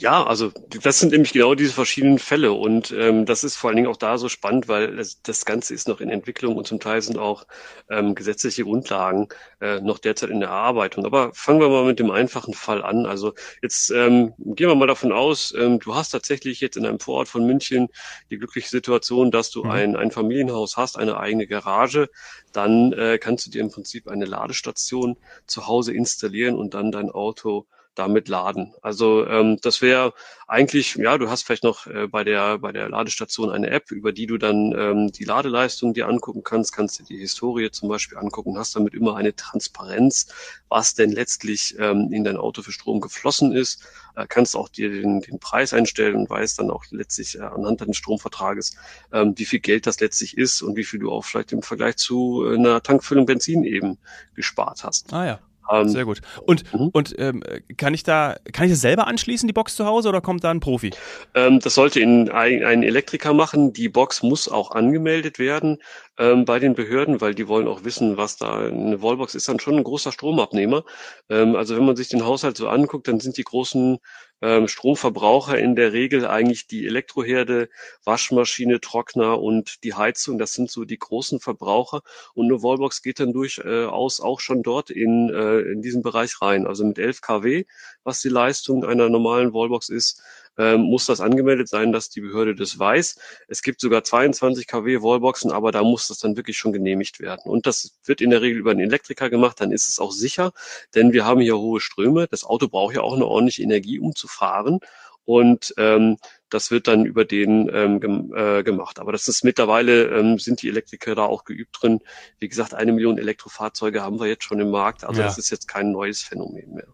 Ja, 0.01 0.23
also 0.23 0.53
das 0.81 0.99
sind 0.99 1.11
nämlich 1.11 1.33
genau 1.33 1.55
diese 1.55 1.73
verschiedenen 1.73 2.19
Fälle 2.19 2.53
und 2.53 2.91
ähm, 2.91 3.25
das 3.25 3.43
ist 3.43 3.57
vor 3.57 3.69
allen 3.69 3.75
Dingen 3.75 3.89
auch 3.89 3.97
da 3.97 4.17
so 4.17 4.29
spannend, 4.29 4.69
weil 4.69 4.95
das, 4.95 5.21
das 5.23 5.43
Ganze 5.43 5.73
ist 5.73 5.89
noch 5.89 5.99
in 5.99 6.09
Entwicklung 6.09 6.55
und 6.55 6.65
zum 6.65 6.79
Teil 6.79 7.01
sind 7.01 7.17
auch 7.17 7.45
ähm, 7.89 8.15
gesetzliche 8.15 8.63
Grundlagen 8.63 9.27
äh, 9.59 9.81
noch 9.81 9.99
derzeit 9.99 10.29
in 10.29 10.39
der 10.39 10.49
Erarbeitung. 10.49 11.05
Aber 11.05 11.33
fangen 11.33 11.59
wir 11.59 11.67
mal 11.67 11.83
mit 11.83 11.99
dem 11.99 12.11
einfachen 12.11 12.53
Fall 12.53 12.81
an. 12.81 13.05
Also 13.05 13.33
jetzt 13.61 13.91
ähm, 13.91 14.33
gehen 14.37 14.69
wir 14.69 14.75
mal 14.75 14.87
davon 14.87 15.11
aus, 15.11 15.53
ähm, 15.57 15.81
du 15.81 15.93
hast 15.93 16.11
tatsächlich 16.11 16.61
jetzt 16.61 16.77
in 16.77 16.85
einem 16.85 17.01
Vorort 17.01 17.27
von 17.27 17.45
München 17.45 17.89
die 18.31 18.37
glückliche 18.37 18.69
Situation, 18.69 19.31
dass 19.31 19.51
du 19.51 19.65
mhm. 19.65 19.71
ein, 19.71 19.95
ein 19.97 20.11
Familienhaus 20.11 20.77
hast, 20.77 20.97
eine 20.97 21.17
eigene 21.17 21.45
Garage, 21.45 22.09
dann 22.53 22.93
äh, 22.93 23.17
kannst 23.17 23.47
du 23.47 23.51
dir 23.51 23.59
im 23.59 23.69
Prinzip 23.69 24.07
eine 24.07 24.25
Ladestation 24.25 25.17
zu 25.45 25.67
Hause 25.67 25.93
installieren 25.93 26.55
und 26.55 26.73
dann 26.73 26.93
dein 26.93 27.09
Auto 27.09 27.67
damit 27.99 28.29
laden. 28.29 28.73
Also 28.81 29.27
ähm, 29.27 29.59
das 29.61 29.81
wäre 29.81 30.13
eigentlich, 30.47 30.95
ja, 30.95 31.17
du 31.17 31.29
hast 31.29 31.43
vielleicht 31.43 31.63
noch 31.63 31.85
äh, 31.85 32.07
bei 32.07 32.23
der 32.23 32.57
bei 32.57 32.71
der 32.71 32.89
Ladestation 32.89 33.51
eine 33.51 33.69
App, 33.69 33.91
über 33.91 34.11
die 34.11 34.25
du 34.25 34.37
dann 34.37 34.73
ähm, 34.75 35.11
die 35.11 35.25
Ladeleistung 35.25 35.93
dir 35.93 36.07
angucken 36.07 36.43
kannst, 36.43 36.73
kannst 36.73 36.99
dir 36.99 37.03
die 37.03 37.17
Historie 37.17 37.69
zum 37.71 37.89
Beispiel 37.89 38.17
angucken, 38.17 38.57
hast 38.57 38.75
damit 38.75 38.93
immer 38.93 39.15
eine 39.17 39.35
Transparenz, 39.35 40.27
was 40.69 40.95
denn 40.95 41.11
letztlich 41.11 41.75
ähm, 41.77 42.09
in 42.11 42.23
dein 42.23 42.37
Auto 42.37 42.61
für 42.61 42.71
Strom 42.71 43.01
geflossen 43.01 43.51
ist, 43.51 43.83
äh, 44.15 44.25
kannst 44.27 44.55
auch 44.55 44.69
dir 44.69 44.89
den, 44.89 45.21
den 45.21 45.39
Preis 45.39 45.73
einstellen 45.73 46.15
und 46.15 46.29
weißt 46.29 46.59
dann 46.59 46.71
auch 46.71 46.85
letztlich 46.91 47.37
äh, 47.37 47.41
anhand 47.41 47.81
deines 47.81 47.97
Stromvertrages, 47.97 48.77
ähm, 49.11 49.33
wie 49.37 49.45
viel 49.45 49.59
Geld 49.59 49.87
das 49.87 49.99
letztlich 49.99 50.37
ist 50.37 50.61
und 50.61 50.75
wie 50.77 50.85
viel 50.85 50.99
du 50.99 51.11
auch 51.11 51.25
vielleicht 51.25 51.51
im 51.51 51.61
Vergleich 51.61 51.97
zu 51.97 52.45
äh, 52.45 52.55
einer 52.55 52.81
Tankfüllung 52.81 53.25
Benzin 53.25 53.63
eben 53.63 53.97
gespart 54.35 54.83
hast. 54.83 55.13
Ah 55.13 55.25
ja. 55.25 55.39
Ähm, 55.71 55.89
Sehr 55.89 56.05
gut. 56.05 56.21
Und, 56.45 56.71
mhm. 56.73 56.89
und 56.89 57.15
ähm, 57.17 57.43
kann 57.77 57.93
ich 57.93 58.03
da, 58.03 58.35
kann 58.51 58.65
ich 58.65 58.71
das 58.71 58.81
selber 58.81 59.07
anschließen, 59.07 59.47
die 59.47 59.53
Box 59.53 59.75
zu 59.75 59.85
Hause, 59.85 60.09
oder 60.09 60.21
kommt 60.21 60.43
da 60.43 60.51
ein 60.51 60.59
Profi? 60.59 60.91
Ähm, 61.35 61.59
das 61.59 61.75
sollte 61.75 61.99
in 61.99 62.29
ein, 62.29 62.63
ein 62.63 62.83
Elektriker 62.83 63.33
machen. 63.33 63.73
Die 63.73 63.89
Box 63.89 64.23
muss 64.23 64.49
auch 64.49 64.71
angemeldet 64.71 65.39
werden 65.39 65.77
ähm, 66.19 66.45
bei 66.45 66.59
den 66.59 66.75
Behörden, 66.75 67.21
weil 67.21 67.33
die 67.33 67.47
wollen 67.47 67.67
auch 67.67 67.85
wissen, 67.85 68.17
was 68.17 68.35
da 68.37 68.67
eine 68.67 69.01
Wallbox 69.01 69.35
ist 69.35 69.47
dann 69.47 69.59
schon 69.59 69.77
ein 69.77 69.83
großer 69.83 70.11
Stromabnehmer. 70.11 70.83
Ähm, 71.29 71.55
also 71.55 71.75
wenn 71.77 71.85
man 71.85 71.95
sich 71.95 72.09
den 72.09 72.25
Haushalt 72.25 72.57
so 72.57 72.67
anguckt, 72.67 73.07
dann 73.07 73.21
sind 73.21 73.37
die 73.37 73.43
großen 73.43 73.99
ähm, 74.41 74.67
Stromverbraucher 74.67 75.57
in 75.57 75.75
der 75.75 75.93
Regel 75.93 76.27
eigentlich 76.27 76.67
die 76.67 76.85
Elektroherde, 76.85 77.69
Waschmaschine, 78.03 78.81
Trockner 78.81 79.39
und 79.41 79.83
die 79.83 79.93
Heizung. 79.93 80.37
Das 80.37 80.53
sind 80.53 80.69
so 80.69 80.85
die 80.85 80.99
großen 80.99 81.39
Verbraucher. 81.39 82.01
Und 82.33 82.45
eine 82.45 82.61
Wallbox 82.61 83.01
geht 83.01 83.19
dann 83.19 83.33
durchaus 83.33 84.19
auch 84.19 84.41
schon 84.41 84.61
dort 84.61 84.89
in, 84.89 85.29
äh, 85.29 85.59
in 85.71 85.81
diesen 85.81 86.01
Bereich 86.01 86.41
rein. 86.41 86.67
Also 86.67 86.83
mit 86.85 86.99
11 86.99 87.21
kW, 87.21 87.65
was 88.03 88.21
die 88.21 88.29
Leistung 88.29 88.83
einer 88.83 89.09
normalen 89.09 89.53
Wallbox 89.53 89.89
ist, 89.89 90.21
ähm, 90.59 90.81
muss 90.81 91.05
das 91.05 91.21
angemeldet 91.21 91.69
sein, 91.69 91.91
dass 91.91 92.09
die 92.09 92.21
Behörde 92.21 92.53
das 92.53 92.77
weiß. 92.77 93.17
Es 93.47 93.63
gibt 93.63 93.79
sogar 93.79 94.03
22 94.03 94.67
kW 94.67 95.01
Wallboxen, 95.01 95.51
aber 95.51 95.71
da 95.71 95.83
muss 95.83 96.07
das 96.09 96.19
dann 96.19 96.35
wirklich 96.35 96.57
schon 96.57 96.73
genehmigt 96.73 97.19
werden. 97.19 97.49
Und 97.49 97.65
das 97.65 97.97
wird 98.03 98.21
in 98.21 98.29
der 98.29 98.41
Regel 98.41 98.59
über 98.59 98.71
einen 98.71 98.81
Elektriker 98.81 99.29
gemacht, 99.29 99.61
dann 99.61 99.71
ist 99.71 99.87
es 99.87 99.99
auch 99.99 100.11
sicher, 100.11 100.51
denn 100.93 101.13
wir 101.13 101.25
haben 101.25 101.39
hier 101.39 101.57
hohe 101.57 101.79
Ströme. 101.79 102.27
Das 102.27 102.43
Auto 102.43 102.67
braucht 102.67 102.95
ja 102.95 103.01
auch 103.01 103.15
eine 103.15 103.25
ordentliche 103.25 103.63
Energie, 103.63 103.99
um 103.99 104.13
zu 104.13 104.27
fahren. 104.27 104.79
Und 105.25 105.75
ähm, 105.77 106.17
das 106.49 106.71
wird 106.71 106.87
dann 106.87 107.05
über 107.05 107.23
den 107.23 107.69
ähm, 107.71 107.99
gem 107.99 108.33
äh, 108.35 108.63
gemacht. 108.63 108.99
Aber 108.99 109.11
das 109.11 109.27
ist 109.27 109.43
mittlerweile, 109.43 110.05
ähm, 110.05 110.39
sind 110.39 110.63
die 110.63 110.69
Elektriker 110.69 111.13
da 111.13 111.23
auch 111.23 111.43
geübt 111.43 111.77
drin. 111.79 111.99
Wie 112.39 112.49
gesagt, 112.49 112.73
eine 112.73 112.91
Million 112.91 113.19
Elektrofahrzeuge 113.19 114.01
haben 114.01 114.19
wir 114.19 114.25
jetzt 114.25 114.43
schon 114.43 114.59
im 114.59 114.71
Markt. 114.71 115.03
Also 115.03 115.21
ja. 115.21 115.27
das 115.27 115.37
ist 115.37 115.51
jetzt 115.51 115.67
kein 115.67 115.91
neues 115.91 116.23
Phänomen 116.23 116.73
mehr. 116.73 116.87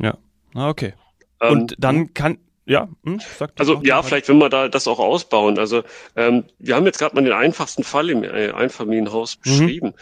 Ja, 0.00 0.18
ah, 0.54 0.68
okay. 0.68 0.94
Ähm, 1.40 1.52
Und 1.52 1.76
dann 1.78 2.14
kann, 2.14 2.38
ja, 2.64 2.88
hm, 3.04 3.20
also 3.58 3.80
ja, 3.82 4.02
vielleicht 4.02 4.28
wenn 4.28 4.38
wir 4.38 4.48
da 4.48 4.68
das 4.68 4.86
auch 4.86 5.00
ausbauen. 5.00 5.58
Also 5.58 5.82
ähm, 6.14 6.44
wir 6.58 6.76
haben 6.76 6.86
jetzt 6.86 6.98
gerade 6.98 7.14
mal 7.14 7.24
den 7.24 7.32
einfachsten 7.32 7.82
Fall 7.82 8.10
im 8.10 8.22
äh, 8.22 8.52
Einfamilienhaus 8.52 9.36
mhm. 9.36 9.40
beschrieben. 9.42 9.86
Mhm. 9.88 9.94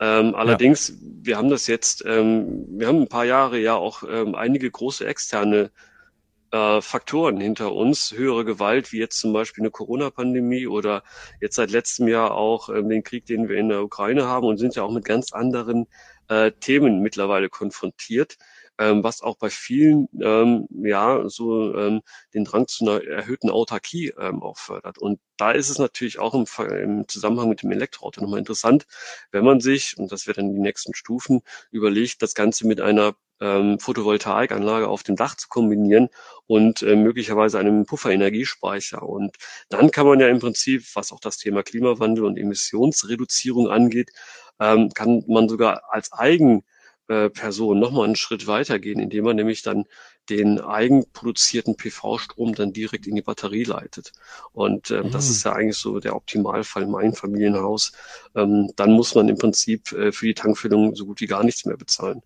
Ähm, 0.00 0.34
allerdings, 0.34 0.88
ja. 0.88 0.94
wir 1.00 1.36
haben 1.36 1.50
das 1.50 1.66
jetzt, 1.66 2.04
ähm, 2.06 2.64
wir 2.68 2.88
haben 2.88 3.02
ein 3.02 3.08
paar 3.08 3.24
Jahre 3.24 3.58
ja 3.58 3.74
auch 3.74 4.02
ähm, 4.08 4.34
einige 4.34 4.70
große 4.70 5.06
externe 5.06 5.70
äh, 6.50 6.80
Faktoren 6.80 7.38
hinter 7.40 7.72
uns, 7.72 8.12
höhere 8.12 8.44
Gewalt, 8.44 8.92
wie 8.92 8.98
jetzt 8.98 9.20
zum 9.20 9.32
Beispiel 9.32 9.62
eine 9.62 9.70
Corona-Pandemie 9.70 10.66
oder 10.66 11.02
jetzt 11.40 11.56
seit 11.56 11.70
letztem 11.70 12.08
Jahr 12.08 12.32
auch 12.32 12.68
ähm, 12.68 12.88
den 12.88 13.02
Krieg, 13.02 13.26
den 13.26 13.48
wir 13.48 13.58
in 13.58 13.68
der 13.68 13.82
Ukraine 13.82 14.26
haben 14.26 14.46
und 14.46 14.56
sind 14.56 14.74
ja 14.74 14.82
auch 14.82 14.92
mit 14.92 15.04
ganz 15.04 15.32
anderen 15.32 15.86
äh, 16.28 16.52
Themen 16.52 17.00
mittlerweile 17.00 17.48
konfrontiert 17.48 18.38
ähm, 18.78 19.02
was 19.04 19.22
auch 19.22 19.36
bei 19.36 19.50
vielen 19.50 20.08
ähm, 20.20 20.66
ja 20.70 21.28
so 21.28 21.74
ähm, 21.76 22.02
den 22.34 22.44
Drang 22.44 22.66
zu 22.68 22.84
einer 22.84 23.04
erhöhten 23.04 23.50
Autarkie 23.50 24.12
ähm, 24.18 24.42
auch 24.42 24.58
fördert. 24.58 24.98
Und 24.98 25.20
da 25.36 25.52
ist 25.52 25.68
es 25.68 25.78
natürlich 25.78 26.18
auch 26.18 26.34
im, 26.34 26.46
im 26.70 27.08
Zusammenhang 27.08 27.48
mit 27.48 27.62
dem 27.62 27.72
Elektroauto 27.72 28.20
nochmal 28.20 28.38
interessant, 28.38 28.86
wenn 29.30 29.44
man 29.44 29.60
sich, 29.60 29.96
und 29.98 30.12
das 30.12 30.26
wären 30.26 30.52
die 30.52 30.60
nächsten 30.60 30.94
Stufen, 30.94 31.42
überlegt, 31.70 32.22
das 32.22 32.34
Ganze 32.34 32.66
mit 32.66 32.80
einer 32.80 33.14
ähm, 33.40 33.78
Photovoltaikanlage 33.78 34.88
auf 34.88 35.02
dem 35.02 35.16
Dach 35.16 35.36
zu 35.36 35.48
kombinieren 35.48 36.08
und 36.46 36.82
äh, 36.82 36.96
möglicherweise 36.96 37.58
einem 37.58 37.86
Pufferenergiespeicher. 37.86 39.02
Und 39.02 39.36
dann 39.68 39.90
kann 39.90 40.06
man 40.06 40.20
ja 40.20 40.28
im 40.28 40.40
Prinzip, 40.40 40.84
was 40.94 41.12
auch 41.12 41.20
das 41.20 41.38
Thema 41.38 41.62
Klimawandel 41.62 42.24
und 42.24 42.36
Emissionsreduzierung 42.36 43.68
angeht, 43.68 44.10
ähm, 44.60 44.90
kann 44.94 45.24
man 45.28 45.48
sogar 45.48 45.82
als 45.90 46.12
Eigen 46.12 46.64
äh, 47.08 47.30
Person 47.30 47.78
nochmal 47.78 48.04
einen 48.04 48.16
Schritt 48.16 48.46
weitergehen, 48.46 49.00
indem 49.00 49.24
man 49.24 49.36
nämlich 49.36 49.62
dann 49.62 49.84
den 50.28 50.60
eigenproduzierten 50.60 51.76
PV-Strom 51.76 52.54
dann 52.54 52.72
direkt 52.72 53.06
in 53.06 53.14
die 53.14 53.22
Batterie 53.22 53.64
leitet. 53.64 54.12
Und 54.52 54.90
äh, 54.90 55.02
mhm. 55.02 55.10
das 55.10 55.30
ist 55.30 55.44
ja 55.44 55.52
eigentlich 55.52 55.78
so 55.78 56.00
der 56.00 56.14
Optimalfall 56.14 56.82
im 56.82 56.94
Einfamilienhaus. 56.94 57.92
Ähm, 58.34 58.70
dann 58.76 58.92
muss 58.92 59.14
man 59.14 59.28
im 59.28 59.38
Prinzip 59.38 59.92
äh, 59.92 60.12
für 60.12 60.26
die 60.26 60.34
Tankfüllung 60.34 60.94
so 60.94 61.06
gut 61.06 61.20
wie 61.20 61.26
gar 61.26 61.44
nichts 61.44 61.64
mehr 61.64 61.76
bezahlen. 61.76 62.22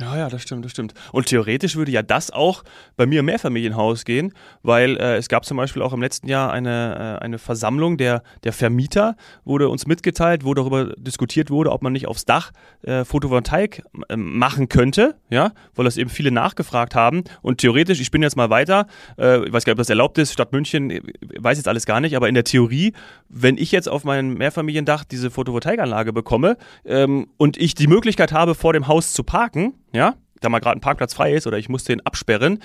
Ja, 0.00 0.16
ja, 0.16 0.28
das 0.30 0.42
stimmt, 0.42 0.64
das 0.64 0.72
stimmt. 0.72 0.94
Und 1.12 1.26
theoretisch 1.26 1.76
würde 1.76 1.92
ja 1.92 2.02
das 2.02 2.30
auch 2.30 2.64
bei 2.96 3.04
mir 3.04 3.20
im 3.20 3.26
Mehrfamilienhaus 3.26 4.06
gehen, 4.06 4.32
weil 4.62 4.96
äh, 4.96 5.16
es 5.16 5.28
gab 5.28 5.44
zum 5.44 5.58
Beispiel 5.58 5.82
auch 5.82 5.92
im 5.92 6.00
letzten 6.00 6.28
Jahr 6.28 6.50
eine, 6.50 7.18
äh, 7.20 7.24
eine 7.24 7.38
Versammlung 7.38 7.98
der, 7.98 8.22
der 8.42 8.54
Vermieter, 8.54 9.16
wurde 9.44 9.68
uns 9.68 9.86
mitgeteilt, 9.86 10.44
wo 10.44 10.54
darüber 10.54 10.94
diskutiert 10.96 11.50
wurde, 11.50 11.70
ob 11.70 11.82
man 11.82 11.92
nicht 11.92 12.08
aufs 12.08 12.24
Dach 12.24 12.52
äh, 12.82 13.04
Photovoltaik 13.04 13.82
äh, 14.08 14.16
machen 14.16 14.70
könnte, 14.70 15.16
ja, 15.28 15.52
weil 15.74 15.84
das 15.84 15.98
eben 15.98 16.08
viele 16.08 16.30
nachgefragt 16.30 16.94
haben. 16.94 17.24
Und 17.42 17.58
theoretisch, 17.58 18.00
ich 18.00 18.10
bin 18.10 18.22
jetzt 18.22 18.36
mal 18.36 18.48
weiter, 18.48 18.86
äh, 19.18 19.44
ich 19.44 19.52
weiß 19.52 19.66
gar 19.66 19.72
nicht, 19.72 19.76
ob 19.76 19.78
das 19.78 19.90
erlaubt 19.90 20.16
ist, 20.16 20.32
Stadt 20.32 20.52
München, 20.52 20.90
äh, 20.90 21.02
weiß 21.38 21.58
jetzt 21.58 21.68
alles 21.68 21.84
gar 21.84 22.00
nicht, 22.00 22.16
aber 22.16 22.28
in 22.28 22.34
der 22.34 22.44
Theorie, 22.44 22.94
wenn 23.28 23.58
ich 23.58 23.70
jetzt 23.72 23.90
auf 23.90 24.04
meinem 24.04 24.34
Mehrfamiliendach 24.34 25.04
diese 25.04 25.30
Photovoltaikanlage 25.30 26.14
bekomme 26.14 26.56
ähm, 26.86 27.28
und 27.36 27.58
ich 27.58 27.74
die 27.74 27.88
Möglichkeit 27.88 28.32
habe, 28.32 28.54
vor 28.54 28.72
dem 28.72 28.88
Haus 28.88 29.12
zu 29.12 29.22
parken, 29.22 29.74
ja, 29.92 30.14
da 30.40 30.48
mal 30.48 30.58
gerade 30.58 30.78
ein 30.78 30.80
Parkplatz 30.80 31.14
frei 31.14 31.34
ist 31.34 31.46
oder 31.46 31.58
ich 31.58 31.68
muss 31.68 31.84
den 31.84 32.04
absperren 32.04 32.58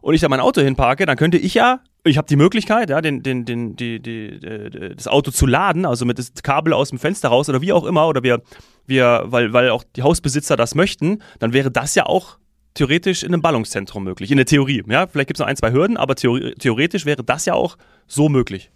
und 0.00 0.14
ich 0.14 0.20
da 0.20 0.28
mein 0.28 0.40
Auto 0.40 0.60
hinparke, 0.60 1.06
dann 1.06 1.16
könnte 1.16 1.38
ich 1.38 1.54
ja, 1.54 1.80
ich 2.04 2.18
habe 2.18 2.26
die 2.26 2.36
Möglichkeit, 2.36 2.90
ja, 2.90 3.00
den, 3.00 3.22
den, 3.22 3.44
den, 3.44 3.76
die, 3.76 4.00
die, 4.00 4.40
die, 4.40 4.94
das 4.96 5.06
Auto 5.06 5.30
zu 5.30 5.46
laden, 5.46 5.86
also 5.86 6.04
mit 6.04 6.18
das 6.18 6.32
Kabel 6.42 6.72
aus 6.72 6.90
dem 6.90 6.98
Fenster 6.98 7.28
raus 7.28 7.48
oder 7.48 7.60
wie 7.60 7.72
auch 7.72 7.84
immer, 7.84 8.08
oder 8.08 8.22
wir, 8.22 8.42
wir, 8.86 9.24
weil, 9.26 9.52
weil 9.52 9.70
auch 9.70 9.84
die 9.96 10.02
Hausbesitzer 10.02 10.56
das 10.56 10.74
möchten, 10.74 11.22
dann 11.38 11.52
wäre 11.52 11.70
das 11.70 11.94
ja 11.94 12.06
auch 12.06 12.38
theoretisch 12.74 13.22
in 13.22 13.32
einem 13.32 13.42
Ballungszentrum 13.42 14.04
möglich, 14.04 14.30
in 14.30 14.36
der 14.36 14.46
Theorie. 14.46 14.82
Ja, 14.88 15.06
vielleicht 15.06 15.28
gibt 15.28 15.38
es 15.38 15.40
noch 15.40 15.48
ein, 15.48 15.56
zwei 15.56 15.72
Hürden, 15.72 15.96
aber 15.96 16.14
theoretisch 16.14 17.04
wäre 17.04 17.24
das 17.24 17.44
ja 17.44 17.54
auch 17.54 17.76
so 18.06 18.28
möglich. 18.28 18.70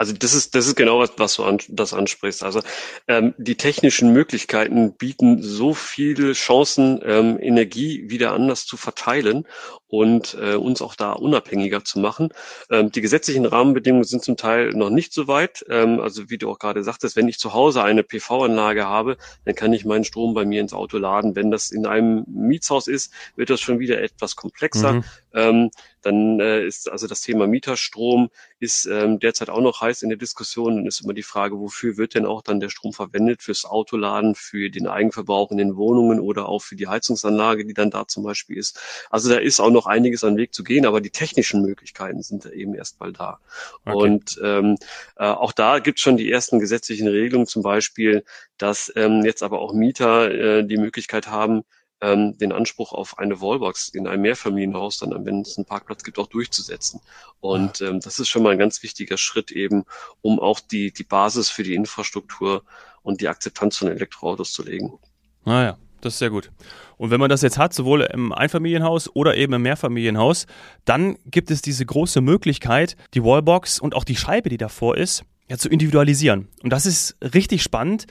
Also 0.00 0.14
das 0.14 0.32
ist, 0.32 0.54
das 0.54 0.66
ist 0.66 0.76
genau 0.76 0.98
was, 0.98 1.12
was 1.18 1.34
du 1.34 1.44
an, 1.44 1.58
das 1.68 1.92
ansprichst. 1.92 2.42
Also 2.42 2.62
ähm, 3.06 3.34
die 3.36 3.56
technischen 3.56 4.14
Möglichkeiten 4.14 4.94
bieten 4.94 5.42
so 5.42 5.74
viele 5.74 6.32
Chancen, 6.32 7.02
ähm, 7.04 7.38
Energie 7.38 8.08
wieder 8.08 8.32
anders 8.32 8.64
zu 8.64 8.78
verteilen 8.78 9.46
und 9.88 10.38
äh, 10.40 10.54
uns 10.54 10.80
auch 10.80 10.94
da 10.94 11.12
unabhängiger 11.12 11.84
zu 11.84 11.98
machen. 11.98 12.30
Ähm, 12.70 12.90
die 12.90 13.02
gesetzlichen 13.02 13.44
Rahmenbedingungen 13.44 14.04
sind 14.04 14.24
zum 14.24 14.38
Teil 14.38 14.70
noch 14.70 14.88
nicht 14.88 15.12
so 15.12 15.28
weit. 15.28 15.66
Ähm, 15.68 16.00
also 16.00 16.30
wie 16.30 16.38
du 16.38 16.50
auch 16.50 16.58
gerade 16.58 16.82
sagtest, 16.82 17.14
wenn 17.14 17.28
ich 17.28 17.38
zu 17.38 17.52
Hause 17.52 17.82
eine 17.82 18.02
PV-Anlage 18.02 18.86
habe, 18.86 19.18
dann 19.44 19.54
kann 19.54 19.74
ich 19.74 19.84
meinen 19.84 20.04
Strom 20.04 20.32
bei 20.32 20.46
mir 20.46 20.62
ins 20.62 20.72
Auto 20.72 20.96
laden. 20.96 21.36
Wenn 21.36 21.50
das 21.50 21.70
in 21.70 21.84
einem 21.84 22.24
Mietshaus 22.26 22.86
ist, 22.86 23.12
wird 23.36 23.50
das 23.50 23.60
schon 23.60 23.80
wieder 23.80 24.00
etwas 24.00 24.34
komplexer. 24.34 24.94
Mhm. 24.94 25.04
Ähm, 25.34 25.70
dann 26.02 26.40
äh, 26.40 26.64
ist 26.64 26.90
also 26.90 27.06
das 27.06 27.20
Thema 27.20 27.46
Mieterstrom 27.46 28.30
ist 28.58 28.86
ähm, 28.86 29.18
derzeit 29.18 29.50
auch 29.50 29.60
noch 29.60 29.80
heiß 29.80 30.02
in 30.02 30.08
der 30.08 30.18
Diskussion. 30.18 30.76
Dann 30.76 30.86
ist 30.86 31.02
immer 31.02 31.14
die 31.14 31.22
Frage, 31.22 31.58
wofür 31.58 31.96
wird 31.96 32.14
denn 32.14 32.26
auch 32.26 32.42
dann 32.42 32.60
der 32.60 32.68
Strom 32.68 32.92
verwendet? 32.92 33.42
Fürs 33.42 33.64
Autoladen, 33.64 34.34
für 34.34 34.70
den 34.70 34.86
Eigenverbrauch 34.86 35.50
in 35.50 35.58
den 35.58 35.76
Wohnungen 35.76 36.20
oder 36.20 36.48
auch 36.48 36.60
für 36.60 36.76
die 36.76 36.88
Heizungsanlage, 36.88 37.64
die 37.64 37.74
dann 37.74 37.90
da 37.90 38.06
zum 38.06 38.22
Beispiel 38.22 38.56
ist. 38.56 38.80
Also 39.10 39.30
da 39.30 39.36
ist 39.36 39.60
auch 39.60 39.70
noch 39.70 39.86
einiges 39.86 40.24
an 40.24 40.36
Weg 40.36 40.54
zu 40.54 40.64
gehen, 40.64 40.86
aber 40.86 41.00
die 41.00 41.10
technischen 41.10 41.62
Möglichkeiten 41.62 42.22
sind 42.22 42.46
eben 42.46 42.74
erst 42.74 43.00
mal 43.00 43.12
da. 43.12 43.40
Okay. 43.84 43.96
Und 43.96 44.40
ähm, 44.42 44.76
äh, 45.16 45.24
auch 45.24 45.52
da 45.52 45.78
gibt 45.78 45.98
es 45.98 46.02
schon 46.02 46.16
die 46.16 46.30
ersten 46.30 46.58
gesetzlichen 46.58 47.08
Regelungen, 47.08 47.46
zum 47.46 47.62
Beispiel, 47.62 48.24
dass 48.58 48.92
ähm, 48.96 49.24
jetzt 49.24 49.42
aber 49.42 49.60
auch 49.60 49.72
Mieter 49.72 50.30
äh, 50.30 50.64
die 50.64 50.76
Möglichkeit 50.76 51.28
haben, 51.28 51.64
ähm, 52.00 52.36
den 52.38 52.52
Anspruch 52.52 52.92
auf 52.92 53.18
eine 53.18 53.40
Wallbox 53.40 53.88
in 53.90 54.06
einem 54.06 54.22
Mehrfamilienhaus 54.22 54.98
dann, 54.98 55.24
wenn 55.24 55.40
es 55.40 55.56
einen 55.56 55.66
Parkplatz 55.66 56.02
gibt, 56.02 56.18
auch 56.18 56.26
durchzusetzen. 56.26 57.00
Und 57.40 57.80
ähm, 57.80 58.00
das 58.00 58.18
ist 58.18 58.28
schon 58.28 58.42
mal 58.42 58.50
ein 58.50 58.58
ganz 58.58 58.82
wichtiger 58.82 59.18
Schritt 59.18 59.50
eben, 59.50 59.84
um 60.22 60.38
auch 60.40 60.60
die, 60.60 60.92
die 60.92 61.04
Basis 61.04 61.50
für 61.50 61.62
die 61.62 61.74
Infrastruktur 61.74 62.64
und 63.02 63.20
die 63.20 63.28
Akzeptanz 63.28 63.78
von 63.78 63.88
Elektroautos 63.88 64.52
zu 64.52 64.62
legen. 64.62 64.98
Naja, 65.44 65.78
das 66.00 66.14
ist 66.14 66.18
sehr 66.18 66.30
gut. 66.30 66.50
Und 66.96 67.10
wenn 67.10 67.20
man 67.20 67.30
das 67.30 67.42
jetzt 67.42 67.58
hat, 67.58 67.72
sowohl 67.72 68.02
im 68.02 68.32
Einfamilienhaus 68.32 69.14
oder 69.14 69.36
eben 69.36 69.54
im 69.54 69.62
Mehrfamilienhaus, 69.62 70.46
dann 70.84 71.16
gibt 71.24 71.50
es 71.50 71.62
diese 71.62 71.84
große 71.84 72.20
Möglichkeit, 72.20 72.96
die 73.14 73.24
Wallbox 73.24 73.80
und 73.80 73.94
auch 73.94 74.04
die 74.04 74.16
Scheibe, 74.16 74.48
die 74.48 74.58
davor 74.58 74.96
ist, 74.96 75.24
ja, 75.48 75.56
zu 75.56 75.68
individualisieren. 75.68 76.48
Und 76.62 76.70
das 76.70 76.86
ist 76.86 77.16
richtig 77.34 77.62
spannend. 77.62 78.06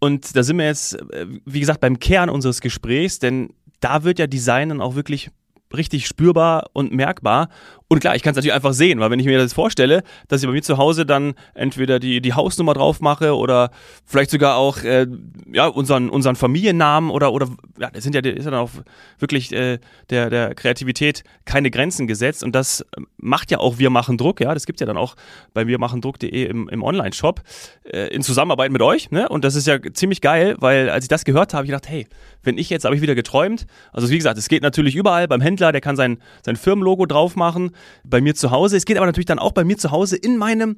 Und 0.00 0.34
da 0.34 0.42
sind 0.42 0.58
wir 0.58 0.66
jetzt, 0.66 0.94
äh, 1.12 1.26
wie 1.44 1.60
gesagt, 1.60 1.80
beim 1.80 1.98
Kern 1.98 2.30
unseres 2.30 2.60
Gesprächs, 2.60 3.18
denn 3.18 3.52
da 3.80 4.02
wird 4.02 4.18
ja 4.18 4.26
Design 4.26 4.70
dann 4.70 4.80
auch 4.80 4.94
wirklich 4.94 5.30
richtig 5.74 6.06
spürbar 6.06 6.70
und 6.72 6.92
merkbar. 6.92 7.48
Und 7.92 7.98
klar, 7.98 8.14
ich 8.14 8.22
kann 8.22 8.30
es 8.30 8.36
natürlich 8.36 8.54
einfach 8.54 8.72
sehen, 8.72 9.00
weil 9.00 9.10
wenn 9.10 9.18
ich 9.18 9.26
mir 9.26 9.36
das 9.36 9.52
vorstelle, 9.52 10.04
dass 10.28 10.40
ich 10.40 10.46
bei 10.46 10.52
mir 10.52 10.62
zu 10.62 10.78
Hause 10.78 11.04
dann 11.04 11.34
entweder 11.54 11.98
die, 11.98 12.20
die 12.20 12.34
Hausnummer 12.34 12.72
drauf 12.72 13.00
mache 13.00 13.36
oder 13.36 13.72
vielleicht 14.06 14.30
sogar 14.30 14.58
auch 14.58 14.84
äh, 14.84 15.08
ja, 15.52 15.66
unseren, 15.66 16.08
unseren 16.08 16.36
Familiennamen 16.36 17.10
oder, 17.10 17.32
oder 17.32 17.48
ja, 17.80 17.90
das 17.90 18.04
sind 18.04 18.14
ja, 18.14 18.20
ist 18.20 18.44
ja 18.44 18.52
dann 18.52 18.60
auch 18.60 18.70
wirklich 19.18 19.50
äh, 19.50 19.80
der, 20.08 20.30
der 20.30 20.54
Kreativität 20.54 21.24
keine 21.44 21.72
Grenzen 21.72 22.06
gesetzt. 22.06 22.44
Und 22.44 22.54
das 22.54 22.86
macht 23.16 23.50
ja 23.50 23.58
auch 23.58 23.78
Wir 23.78 23.90
machen 23.90 24.18
Druck, 24.18 24.40
ja, 24.40 24.54
das 24.54 24.66
gibt 24.66 24.78
ja 24.78 24.86
dann 24.86 24.96
auch 24.96 25.16
bei 25.52 25.66
wirmachendruck.de 25.66 26.44
im, 26.44 26.68
im 26.68 26.84
Online-Shop 26.84 27.42
äh, 27.92 28.06
in 28.14 28.22
Zusammenarbeit 28.22 28.70
mit 28.70 28.82
euch. 28.82 29.10
Ne? 29.10 29.28
Und 29.28 29.42
das 29.42 29.56
ist 29.56 29.66
ja 29.66 29.78
ziemlich 29.94 30.20
geil, 30.20 30.54
weil 30.60 30.90
als 30.90 31.06
ich 31.06 31.08
das 31.08 31.24
gehört 31.24 31.54
habe, 31.54 31.64
ich 31.64 31.70
gedacht, 31.70 31.88
hey, 31.88 32.06
wenn 32.44 32.56
ich 32.56 32.70
jetzt, 32.70 32.84
habe 32.84 32.94
ich 32.94 33.02
wieder 33.02 33.16
geträumt. 33.16 33.66
Also 33.92 34.08
wie 34.10 34.16
gesagt, 34.16 34.38
es 34.38 34.48
geht 34.48 34.62
natürlich 34.62 34.94
überall 34.94 35.26
beim 35.26 35.40
Händler, 35.40 35.72
der 35.72 35.80
kann 35.80 35.96
sein, 35.96 36.18
sein 36.42 36.54
Firmenlogo 36.54 37.06
drauf 37.06 37.34
machen 37.34 37.72
bei 38.04 38.20
mir 38.20 38.34
zu 38.34 38.50
Hause. 38.50 38.76
Es 38.76 38.84
geht 38.84 38.96
aber 38.96 39.06
natürlich 39.06 39.26
dann 39.26 39.38
auch 39.38 39.52
bei 39.52 39.64
mir 39.64 39.78
zu 39.78 39.90
Hause 39.90 40.16
in 40.16 40.36
meinem 40.36 40.76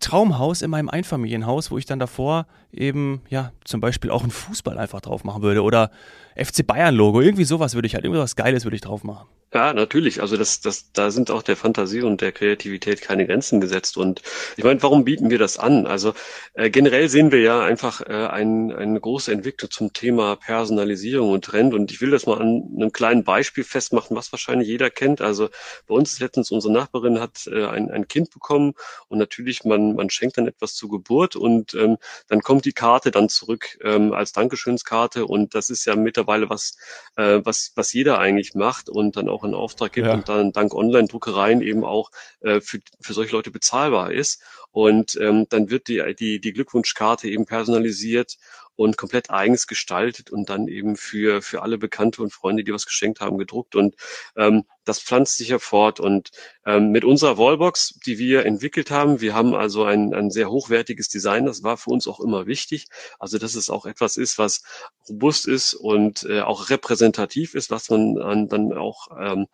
Traumhaus, 0.00 0.62
in 0.62 0.70
meinem 0.70 0.88
Einfamilienhaus, 0.88 1.70
wo 1.70 1.78
ich 1.78 1.84
dann 1.84 1.98
davor 1.98 2.46
eben, 2.72 3.20
ja, 3.28 3.52
zum 3.64 3.80
Beispiel 3.80 4.10
auch 4.10 4.22
einen 4.22 4.30
Fußball 4.30 4.78
einfach 4.78 5.00
drauf 5.00 5.24
machen 5.24 5.42
würde 5.42 5.62
oder 5.62 5.90
FC 6.36 6.66
Bayern 6.66 6.94
Logo, 6.94 7.20
irgendwie 7.20 7.44
sowas 7.44 7.74
würde 7.74 7.86
ich 7.86 7.94
halt, 7.94 8.04
irgendwas 8.04 8.34
Geiles 8.34 8.64
würde 8.64 8.76
ich 8.76 8.82
drauf 8.82 9.04
machen. 9.04 9.28
Ja, 9.52 9.72
natürlich. 9.72 10.20
Also 10.22 10.36
das, 10.36 10.60
das, 10.60 10.92
da 10.92 11.10
sind 11.10 11.28
auch 11.32 11.42
der 11.42 11.56
Fantasie 11.56 12.02
und 12.02 12.20
der 12.20 12.30
Kreativität 12.30 13.00
keine 13.02 13.26
Grenzen 13.26 13.60
gesetzt. 13.60 13.96
Und 13.96 14.22
ich 14.56 14.62
meine, 14.62 14.80
warum 14.80 15.04
bieten 15.04 15.28
wir 15.28 15.38
das 15.38 15.58
an? 15.58 15.88
Also 15.88 16.14
äh, 16.54 16.70
generell 16.70 17.08
sehen 17.08 17.32
wir 17.32 17.40
ja 17.40 17.60
einfach 17.60 18.00
äh, 18.02 18.12
ein, 18.28 18.70
eine 18.72 19.00
große 19.00 19.32
Entwicklung 19.32 19.68
zum 19.72 19.92
Thema 19.92 20.36
Personalisierung 20.36 21.30
und 21.32 21.44
Trend. 21.44 21.74
Und 21.74 21.90
ich 21.90 22.00
will 22.00 22.12
das 22.12 22.26
mal 22.26 22.38
an 22.40 22.62
einem 22.76 22.92
kleinen 22.92 23.24
Beispiel 23.24 23.64
festmachen, 23.64 24.16
was 24.16 24.30
wahrscheinlich 24.30 24.68
jeder 24.68 24.88
kennt. 24.88 25.20
Also 25.20 25.48
bei 25.88 25.94
uns 25.96 26.20
letztens 26.20 26.52
unsere 26.52 26.72
Nachbarin 26.72 27.18
hat 27.18 27.48
äh, 27.48 27.64
ein, 27.66 27.90
ein 27.90 28.06
Kind 28.06 28.30
bekommen 28.30 28.74
und 29.08 29.18
natürlich 29.18 29.64
man, 29.64 29.94
man 29.96 30.10
schenkt 30.10 30.38
dann 30.38 30.46
etwas 30.46 30.74
zur 30.74 30.90
Geburt 30.90 31.34
und 31.34 31.74
ähm, 31.74 31.96
dann 32.28 32.40
kommt 32.40 32.64
die 32.66 32.72
Karte 32.72 33.10
dann 33.10 33.28
zurück 33.28 33.78
ähm, 33.82 34.12
als 34.12 34.32
Dankeschönskarte 34.32 35.26
und 35.26 35.54
das 35.56 35.70
ist 35.70 35.84
ja 35.86 35.96
mittlerweile 35.96 36.48
was, 36.50 36.76
äh, 37.16 37.40
was, 37.44 37.72
was 37.74 37.92
jeder 37.92 38.18
eigentlich 38.20 38.54
macht 38.54 38.88
und 38.88 39.16
dann 39.16 39.28
auch 39.28 39.39
auch 39.40 39.44
in 39.44 39.54
Auftrag 39.54 39.92
gibt 39.92 40.06
ja. 40.06 40.14
und 40.14 40.28
dann 40.28 40.52
dank 40.52 40.74
Online-Druckereien 40.74 41.62
eben 41.62 41.84
auch 41.84 42.10
äh, 42.40 42.60
für, 42.60 42.80
für 43.00 43.12
solche 43.12 43.34
Leute 43.34 43.50
bezahlbar 43.50 44.12
ist. 44.12 44.42
Und 44.72 45.18
ähm, 45.20 45.46
dann 45.48 45.70
wird 45.70 45.88
die, 45.88 46.14
die, 46.18 46.40
die 46.40 46.52
Glückwunschkarte 46.52 47.28
eben 47.28 47.46
personalisiert 47.46 48.36
und 48.80 48.96
komplett 48.96 49.28
eigens 49.28 49.66
gestaltet 49.66 50.30
und 50.30 50.48
dann 50.48 50.66
eben 50.66 50.96
für, 50.96 51.42
für 51.42 51.60
alle 51.60 51.76
Bekannte 51.76 52.22
und 52.22 52.32
Freunde, 52.32 52.64
die 52.64 52.72
was 52.72 52.86
geschenkt 52.86 53.20
haben, 53.20 53.36
gedruckt. 53.36 53.76
Und 53.76 53.94
ähm, 54.36 54.64
das 54.86 55.00
pflanzt 55.00 55.36
sich 55.36 55.48
ja 55.48 55.58
fort. 55.58 56.00
Und 56.00 56.30
ähm, 56.64 56.90
mit 56.90 57.04
unserer 57.04 57.36
Wallbox, 57.36 57.98
die 58.06 58.16
wir 58.16 58.46
entwickelt 58.46 58.90
haben, 58.90 59.20
wir 59.20 59.34
haben 59.34 59.54
also 59.54 59.84
ein, 59.84 60.14
ein 60.14 60.30
sehr 60.30 60.50
hochwertiges 60.50 61.10
Design, 61.10 61.44
das 61.44 61.62
war 61.62 61.76
für 61.76 61.90
uns 61.90 62.08
auch 62.08 62.20
immer 62.20 62.46
wichtig. 62.46 62.86
Also 63.18 63.36
dass 63.36 63.54
es 63.54 63.68
auch 63.68 63.84
etwas 63.84 64.16
ist, 64.16 64.38
was 64.38 64.62
robust 65.10 65.46
ist 65.46 65.74
und 65.74 66.24
äh, 66.24 66.40
auch 66.40 66.70
repräsentativ 66.70 67.54
ist, 67.54 67.70
was 67.70 67.90
man 67.90 68.48
dann, 68.48 68.72
auch 68.72 69.08
ähm, 69.20 69.46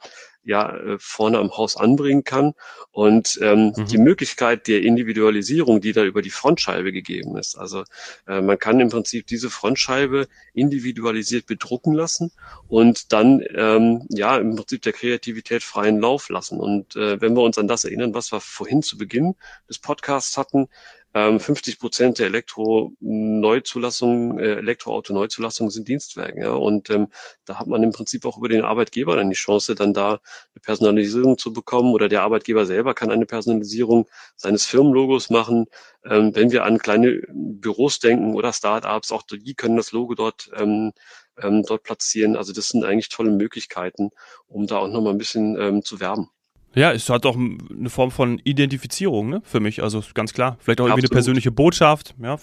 ja 0.47 0.75
äh, 0.75 0.97
vorne 0.99 1.39
am 1.39 1.51
Haus 1.57 1.77
anbringen 1.77 2.25
kann. 2.25 2.55
Und 2.93 3.39
ähm, 3.43 3.73
mhm. 3.77 3.87
die 3.87 3.99
Möglichkeit 3.99 4.69
der 4.69 4.83
Individualisierung, 4.83 5.81
die 5.81 5.93
da 5.93 6.05
über 6.05 6.23
die 6.23 6.31
Frontscheibe 6.31 6.93
gegeben 6.93 7.37
ist. 7.37 7.59
Also 7.59 7.85
äh, 8.27 8.41
man 8.41 8.59
kann 8.59 8.81
im 8.81 8.89
Prinzip 8.89 9.27
diese 9.27 9.51
Frontscheibe 9.51 10.29
individualisiert 10.55 11.47
bedrucken 11.47 11.93
lassen 11.93 12.33
und 12.69 13.13
dann 13.13 13.43
ähm, 13.55 14.07
ja 14.09 14.37
im 14.37 14.57
Prinzip 14.57 14.83
der 14.83 14.93
Kreativität 14.93 15.63
freien 15.63 16.01
Lauf 16.01 16.31
lassen. 16.31 16.59
Und 16.59 16.97
äh, 16.97 17.21
wenn 17.21 17.35
wir 17.35 17.43
uns 17.43 17.59
an 17.59 17.69
das 17.69 17.85
erinnern, 17.85 18.15
was 18.15 18.33
wir 18.33 18.41
vorhin 18.41 18.83
zu 18.83 18.97
Beginn 18.97 19.35
des 19.69 19.79
Podcasts 19.79 20.39
hatten, 20.39 20.69
50 21.17 21.75
ähm, 21.75 21.81
Prozent 21.81 22.19
der 22.19 22.27
Elektro-Neuzulassungen, 22.27 24.39
äh, 24.39 24.57
Elektroauto-Neuzulassungen 24.57 25.71
sind 25.71 25.89
Dienstwerken. 25.89 26.43
Ja? 26.43 26.53
Und 26.53 26.91
ähm, 26.91 27.09
da 27.47 27.59
hat 27.59 27.67
man 27.67 27.83
im 27.83 27.93
Prinzip 27.93 28.27
auch 28.27 28.37
über 28.37 28.49
den 28.49 28.63
Arbeitgeber 28.63 29.17
dann 29.17 29.31
die 29.31 29.37
Chance, 29.37 29.75
dann 29.75 29.95
da 29.95 30.11
eine 30.11 30.61
Personalisierung 30.63 31.39
zu 31.39 31.53
bekommen 31.53 31.95
oder 31.95 32.09
der 32.09 32.23
Arbeitgeber 32.23 32.67
selber 32.67 32.95
kann 32.95 33.11
eine 33.11 33.25
Personalisierung 33.25 34.07
seines 34.37 34.67
Firmenlogos 34.67 35.31
machen. 35.31 35.67
Ähm, 36.05 36.35
wenn 36.35 36.51
wir 36.51 36.65
an 36.65 36.79
kleine 36.79 37.23
Büros 37.33 37.99
denken 37.99 38.35
oder 38.35 38.53
Startups, 38.53 39.11
auch 39.11 39.23
die 39.23 39.55
können 39.55 39.77
das 39.77 39.93
Logo 39.93 40.15
dort 40.15 40.51
ähm, 40.57 40.93
ähm, 41.39 41.63
dort 41.63 41.83
platzieren. 41.83 42.37
Also 42.37 42.53
das 42.53 42.69
sind 42.69 42.85
eigentlich 42.85 43.09
tolle 43.09 43.31
Möglichkeiten, 43.31 44.11
um 44.47 44.67
da 44.67 44.79
auch 44.79 44.89
nochmal 44.89 45.15
ein 45.15 45.19
bisschen 45.19 45.59
ähm, 45.59 45.83
zu 45.83 46.01
werben. 46.01 46.31
Ja, 46.77 46.93
es 46.93 47.09
hat 47.09 47.25
auch 47.25 47.37
eine 47.37 47.89
Form 47.89 48.11
von 48.11 48.39
Identifizierung 48.45 49.31
ne, 49.31 49.41
für 49.45 49.61
mich, 49.61 49.83
also 49.83 50.03
ganz 50.13 50.35
klar. 50.35 50.59
Vielleicht 50.61 50.81
auch 50.81 50.85
irgendwie 50.85 51.05
Absolut. 51.05 51.13
eine 51.13 51.17
persönliche 51.17 51.51
Botschaft, 51.51 52.15
ja, 52.23 52.37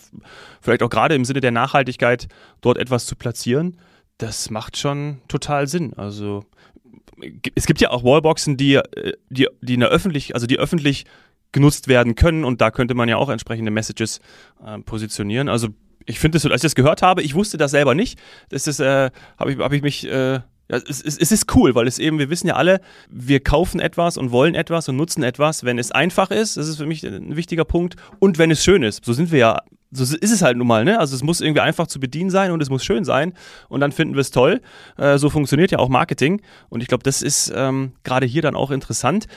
vielleicht 0.59 0.81
auch 0.81 0.89
gerade 0.89 1.13
im 1.13 1.23
Sinne 1.23 1.39
der 1.39 1.51
Nachhaltigkeit 1.51 2.27
dort 2.61 2.79
etwas 2.79 3.05
zu 3.05 3.15
platzieren. 3.15 3.77
Das 4.17 4.49
macht 4.49 4.77
schon 4.77 5.21
total 5.27 5.67
Sinn. 5.67 5.93
Also 5.93 6.45
es 7.53 7.67
gibt 7.67 7.79
ja 7.79 7.91
auch 7.91 8.03
Wallboxen, 8.03 8.57
die, 8.57 8.75
äh, 8.75 9.13
die, 9.29 9.47
die 9.61 9.75
in 9.75 9.81
der 9.81 9.89
öffentlich, 9.89 10.33
also 10.33 10.47
die 10.47 10.57
öffentlich 10.57 11.05
genutzt 11.51 11.87
werden 11.87 12.15
können 12.15 12.43
und 12.43 12.59
da 12.59 12.71
könnte 12.71 12.95
man 12.95 13.07
ja 13.07 13.17
auch 13.17 13.29
entsprechende 13.29 13.69
Messages 13.69 14.19
äh, 14.65 14.79
positionieren. 14.79 15.47
Also 15.47 15.69
ich 16.05 16.19
finde 16.19 16.39
es, 16.39 16.45
als 16.45 16.55
ich 16.55 16.61
das 16.61 16.75
gehört 16.75 17.03
habe, 17.03 17.21
ich 17.21 17.35
wusste 17.35 17.57
das 17.57 17.69
selber 17.69 17.93
nicht. 17.93 18.19
Das 18.49 18.65
ist, 18.65 18.79
äh, 18.79 19.11
habe 19.37 19.53
ich, 19.53 19.59
hab 19.59 19.71
ich 19.73 19.83
mich 19.83 20.07
äh, 20.07 20.39
es, 20.75 21.01
es, 21.01 21.17
es, 21.17 21.31
ist 21.31 21.55
cool, 21.55 21.75
weil 21.75 21.87
es 21.87 21.99
eben, 21.99 22.19
wir 22.19 22.29
wissen 22.29 22.47
ja 22.47 22.55
alle, 22.55 22.81
wir 23.09 23.39
kaufen 23.39 23.79
etwas 23.79 24.17
und 24.17 24.31
wollen 24.31 24.55
etwas 24.55 24.89
und 24.89 24.95
nutzen 24.95 25.23
etwas, 25.23 25.63
wenn 25.63 25.77
es 25.77 25.91
einfach 25.91 26.31
ist, 26.31 26.57
das 26.57 26.67
ist 26.67 26.77
für 26.77 26.85
mich 26.85 27.05
ein 27.05 27.35
wichtiger 27.35 27.65
Punkt, 27.65 27.95
und 28.19 28.37
wenn 28.37 28.51
es 28.51 28.63
schön 28.63 28.83
ist. 28.83 29.05
So 29.05 29.13
sind 29.13 29.31
wir 29.31 29.39
ja, 29.39 29.61
so 29.91 30.03
ist 30.03 30.31
es 30.31 30.41
halt 30.41 30.57
nun 30.57 30.67
mal, 30.67 30.85
ne? 30.85 30.99
Also 30.99 31.15
es 31.15 31.23
muss 31.23 31.41
irgendwie 31.41 31.61
einfach 31.61 31.87
zu 31.87 31.99
bedienen 31.99 32.29
sein 32.29 32.51
und 32.51 32.61
es 32.61 32.69
muss 32.69 32.83
schön 32.83 33.03
sein 33.03 33.33
und 33.69 33.79
dann 33.79 33.91
finden 33.91 34.15
wir 34.15 34.21
es 34.21 34.31
toll. 34.31 34.61
Äh, 34.97 35.17
so 35.17 35.29
funktioniert 35.29 35.71
ja 35.71 35.79
auch 35.79 35.89
Marketing 35.89 36.41
und 36.69 36.81
ich 36.81 36.87
glaube, 36.87 37.03
das 37.03 37.21
ist 37.21 37.53
ähm, 37.55 37.93
gerade 38.03 38.25
hier 38.25 38.41
dann 38.41 38.55
auch 38.55 38.71
interessant. 38.71 39.27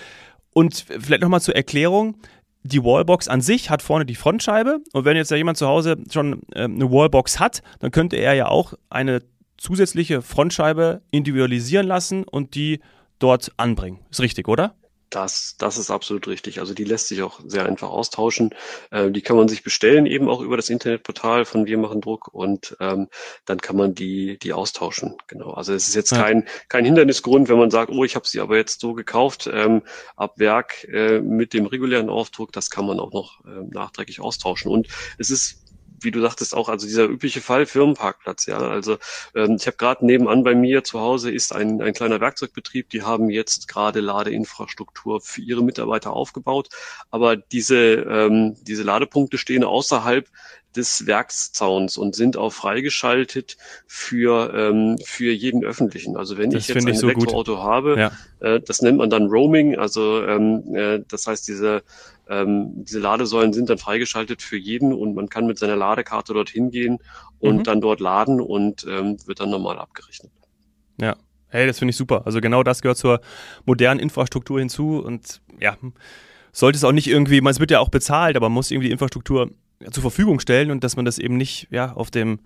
Und 0.52 0.86
vielleicht 0.88 1.20
nochmal 1.20 1.42
zur 1.42 1.54
Erklärung, 1.54 2.16
die 2.62 2.82
Wallbox 2.82 3.28
an 3.28 3.42
sich 3.42 3.68
hat 3.68 3.82
vorne 3.82 4.06
die 4.06 4.14
Frontscheibe 4.14 4.78
und 4.92 5.04
wenn 5.04 5.16
jetzt 5.16 5.30
ja 5.30 5.36
jemand 5.36 5.58
zu 5.58 5.66
Hause 5.66 5.96
schon 6.10 6.40
äh, 6.54 6.64
eine 6.64 6.90
Wallbox 6.90 7.38
hat, 7.38 7.62
dann 7.80 7.90
könnte 7.90 8.16
er 8.16 8.34
ja 8.34 8.48
auch 8.48 8.72
eine 8.88 9.20
zusätzliche 9.58 10.22
Frontscheibe 10.22 11.02
individualisieren 11.10 11.86
lassen 11.86 12.24
und 12.24 12.54
die 12.54 12.80
dort 13.18 13.52
anbringen. 13.56 14.00
Ist 14.10 14.20
richtig, 14.20 14.48
oder? 14.48 14.74
Das, 15.10 15.56
das 15.58 15.78
ist 15.78 15.90
absolut 15.90 16.26
richtig. 16.26 16.58
Also 16.58 16.74
die 16.74 16.84
lässt 16.84 17.08
sich 17.08 17.22
auch 17.22 17.40
sehr 17.46 17.64
einfach 17.64 17.88
austauschen. 17.88 18.50
Äh, 18.90 19.10
die 19.12 19.22
kann 19.22 19.36
man 19.36 19.46
sich 19.46 19.62
bestellen, 19.62 20.04
eben 20.04 20.28
auch 20.28 20.40
über 20.40 20.56
das 20.56 20.68
Internetportal 20.68 21.44
von 21.44 21.64
Wir 21.66 21.78
machen 21.78 22.00
Druck 22.00 22.28
und 22.34 22.76
ähm, 22.80 23.08
dann 23.44 23.58
kann 23.58 23.76
man 23.76 23.94
die, 23.94 24.38
die 24.38 24.52
austauschen. 24.52 25.16
Genau. 25.28 25.52
Also 25.52 25.74
es 25.74 25.88
ist 25.88 25.94
jetzt 25.94 26.10
ja. 26.10 26.22
kein, 26.22 26.44
kein 26.68 26.84
Hindernisgrund, 26.84 27.48
wenn 27.48 27.58
man 27.58 27.70
sagt, 27.70 27.92
oh, 27.92 28.02
ich 28.02 28.16
habe 28.16 28.26
sie 28.26 28.40
aber 28.40 28.56
jetzt 28.56 28.80
so 28.80 28.94
gekauft, 28.94 29.48
ähm, 29.52 29.82
ab 30.16 30.38
Werk 30.38 30.84
äh, 30.84 31.20
mit 31.20 31.54
dem 31.54 31.66
regulären 31.66 32.10
Aufdruck, 32.10 32.52
das 32.52 32.70
kann 32.70 32.86
man 32.86 32.98
auch 32.98 33.12
noch 33.12 33.44
äh, 33.44 33.62
nachträglich 33.70 34.20
austauschen. 34.20 34.72
Und 34.72 34.88
es 35.18 35.30
ist 35.30 35.65
wie 36.00 36.10
du 36.10 36.20
sagtest 36.20 36.54
auch, 36.54 36.68
also 36.68 36.86
dieser 36.86 37.04
übliche 37.04 37.40
Fall 37.40 37.66
Firmenparkplatz, 37.66 38.46
ja. 38.46 38.58
Also 38.58 38.98
ähm, 39.34 39.56
ich 39.58 39.66
habe 39.66 39.76
gerade 39.76 40.04
nebenan 40.04 40.44
bei 40.44 40.54
mir 40.54 40.84
zu 40.84 41.00
Hause 41.00 41.30
ist 41.30 41.54
ein, 41.54 41.80
ein 41.80 41.94
kleiner 41.94 42.20
Werkzeugbetrieb, 42.20 42.90
die 42.90 43.02
haben 43.02 43.30
jetzt 43.30 43.68
gerade 43.68 44.00
Ladeinfrastruktur 44.00 45.20
für 45.20 45.40
ihre 45.40 45.62
Mitarbeiter 45.62 46.12
aufgebaut, 46.12 46.68
aber 47.10 47.36
diese, 47.36 47.76
ähm, 47.76 48.56
diese 48.62 48.82
Ladepunkte 48.82 49.38
stehen 49.38 49.64
außerhalb 49.64 50.28
des 50.76 51.06
Werkszauns 51.06 51.96
und 51.96 52.14
sind 52.14 52.36
auch 52.36 52.52
freigeschaltet 52.52 53.56
für, 53.86 54.52
ähm, 54.54 54.98
für 55.04 55.32
jeden 55.32 55.64
öffentlichen. 55.64 56.16
Also 56.16 56.38
wenn 56.38 56.50
das 56.50 56.62
ich 56.62 56.68
jetzt 56.68 56.86
ein 56.86 56.94
so 56.94 57.08
Elektroauto 57.08 57.56
gut. 57.56 57.64
habe, 57.64 57.98
ja. 57.98 58.12
äh, 58.40 58.60
das 58.60 58.82
nennt 58.82 58.98
man 58.98 59.10
dann 59.10 59.26
Roaming, 59.26 59.78
also 59.78 60.22
ähm, 60.24 60.74
äh, 60.74 61.00
das 61.08 61.26
heißt, 61.26 61.48
diese 61.48 61.82
ähm, 62.28 62.84
diese 62.84 62.98
Ladesäulen 62.98 63.52
sind 63.52 63.70
dann 63.70 63.78
freigeschaltet 63.78 64.42
für 64.42 64.56
jeden 64.56 64.92
und 64.92 65.14
man 65.14 65.28
kann 65.28 65.46
mit 65.46 65.58
seiner 65.58 65.76
Ladekarte 65.76 66.34
dorthin 66.34 66.70
gehen 66.70 66.98
und 67.38 67.58
mhm. 67.58 67.62
dann 67.64 67.80
dort 67.80 68.00
laden 68.00 68.40
und 68.40 68.86
ähm, 68.88 69.16
wird 69.26 69.40
dann 69.40 69.50
normal 69.50 69.78
abgerechnet. 69.78 70.32
Ja, 71.00 71.16
hey, 71.48 71.66
das 71.66 71.78
finde 71.78 71.90
ich 71.90 71.96
super. 71.96 72.22
Also 72.26 72.40
genau 72.40 72.62
das 72.62 72.82
gehört 72.82 72.98
zur 72.98 73.20
modernen 73.64 74.00
Infrastruktur 74.00 74.58
hinzu 74.58 75.02
und 75.04 75.40
ja, 75.60 75.76
sollte 76.52 76.76
es 76.76 76.84
auch 76.84 76.92
nicht 76.92 77.06
irgendwie, 77.06 77.40
man 77.40 77.52
es 77.52 77.60
wird 77.60 77.70
ja 77.70 77.80
auch 77.80 77.90
bezahlt, 77.90 78.36
aber 78.36 78.48
man 78.48 78.54
muss 78.54 78.70
irgendwie 78.70 78.88
die 78.88 78.92
Infrastruktur 78.92 79.50
zur 79.90 80.00
Verfügung 80.00 80.40
stellen 80.40 80.70
und 80.70 80.82
dass 80.84 80.96
man 80.96 81.04
das 81.04 81.18
eben 81.18 81.36
nicht 81.36 81.68
ja 81.70 81.92
auf 81.92 82.10
dem 82.10 82.40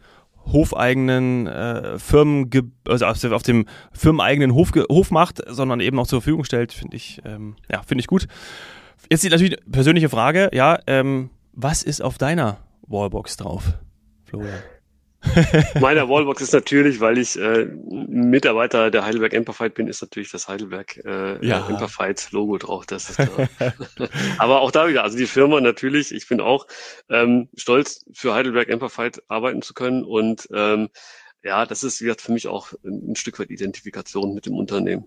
hofeigenen 0.47 1.47
äh, 1.47 1.99
Firmen, 1.99 2.51
also 2.89 3.07
auf 3.07 3.43
dem 3.43 3.67
firmeneigenen 3.93 4.55
Hof, 4.55 4.73
Hof 4.91 5.11
macht, 5.11 5.43
sondern 5.47 5.81
eben 5.81 5.99
auch 5.99 6.07
zur 6.07 6.23
Verfügung 6.23 6.45
stellt, 6.45 6.73
finde 6.73 6.97
ich, 6.97 7.21
ähm, 7.25 7.57
ja, 7.71 7.83
finde 7.83 8.01
ich 8.01 8.07
gut. 8.07 8.27
Jetzt 9.09 9.25
natürlich 9.25 9.61
eine 9.61 9.71
persönliche 9.71 10.09
Frage, 10.09 10.51
ja, 10.53 10.79
ähm, 10.87 11.31
was 11.53 11.83
ist 11.83 12.01
auf 12.01 12.19
deiner 12.19 12.59
Wallbox 12.87 13.37
drauf, 13.37 13.79
Florian? 14.25 14.63
Meiner 15.81 16.09
Wallbox 16.09 16.41
ist 16.41 16.55
natürlich, 16.55 17.01
weil 17.01 17.19
ich 17.19 17.39
äh, 17.39 17.67
Mitarbeiter 17.67 18.91
der 18.91 19.05
Heidelberg 19.05 19.35
Emperfight 19.35 19.75
bin, 19.75 19.87
ist 19.87 20.01
natürlich 20.01 20.31
das 20.31 20.49
Heidelberg 20.49 20.97
äh, 21.05 21.47
ja. 21.47 21.69
Emperfight 21.69 22.33
Logo 22.33 22.57
drauf. 22.57 22.87
Das 22.87 23.11
ist 23.11 23.17
klar. 23.17 23.49
Aber 24.39 24.63
auch 24.63 24.71
da 24.71 24.89
wieder, 24.89 25.05
also 25.05 25.19
die 25.19 25.27
Firma 25.27 25.61
natürlich, 25.61 26.15
ich 26.15 26.27
bin 26.27 26.41
auch 26.41 26.67
ähm, 27.11 27.49
stolz 27.55 28.05
für 28.13 28.35
Heidelberg 28.35 28.69
Emperfight 28.71 29.23
arbeiten 29.29 29.61
zu 29.61 29.75
können 29.75 30.05
und 30.05 30.49
ähm, 30.55 30.89
ja, 31.43 31.67
das 31.67 31.85
ist 31.85 32.01
wie 32.01 32.05
gesagt 32.05 32.23
für 32.23 32.33
mich 32.33 32.49
auch 32.49 32.73
ein 32.85 33.17
Stück 33.17 33.39
weit 33.39 33.51
Identifikation 33.51 34.35
mit 34.35 34.47
dem 34.47 34.55
Unternehmen. 34.55 35.07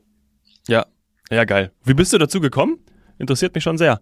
Ja, 0.67 0.86
ja 1.32 1.43
geil. 1.43 1.71
Wie 1.84 1.93
bist 1.93 2.13
du 2.13 2.17
dazu 2.17 2.39
gekommen? 2.39 2.79
Interessiert 3.23 3.55
mich 3.55 3.63
schon 3.63 3.77
sehr 3.77 3.99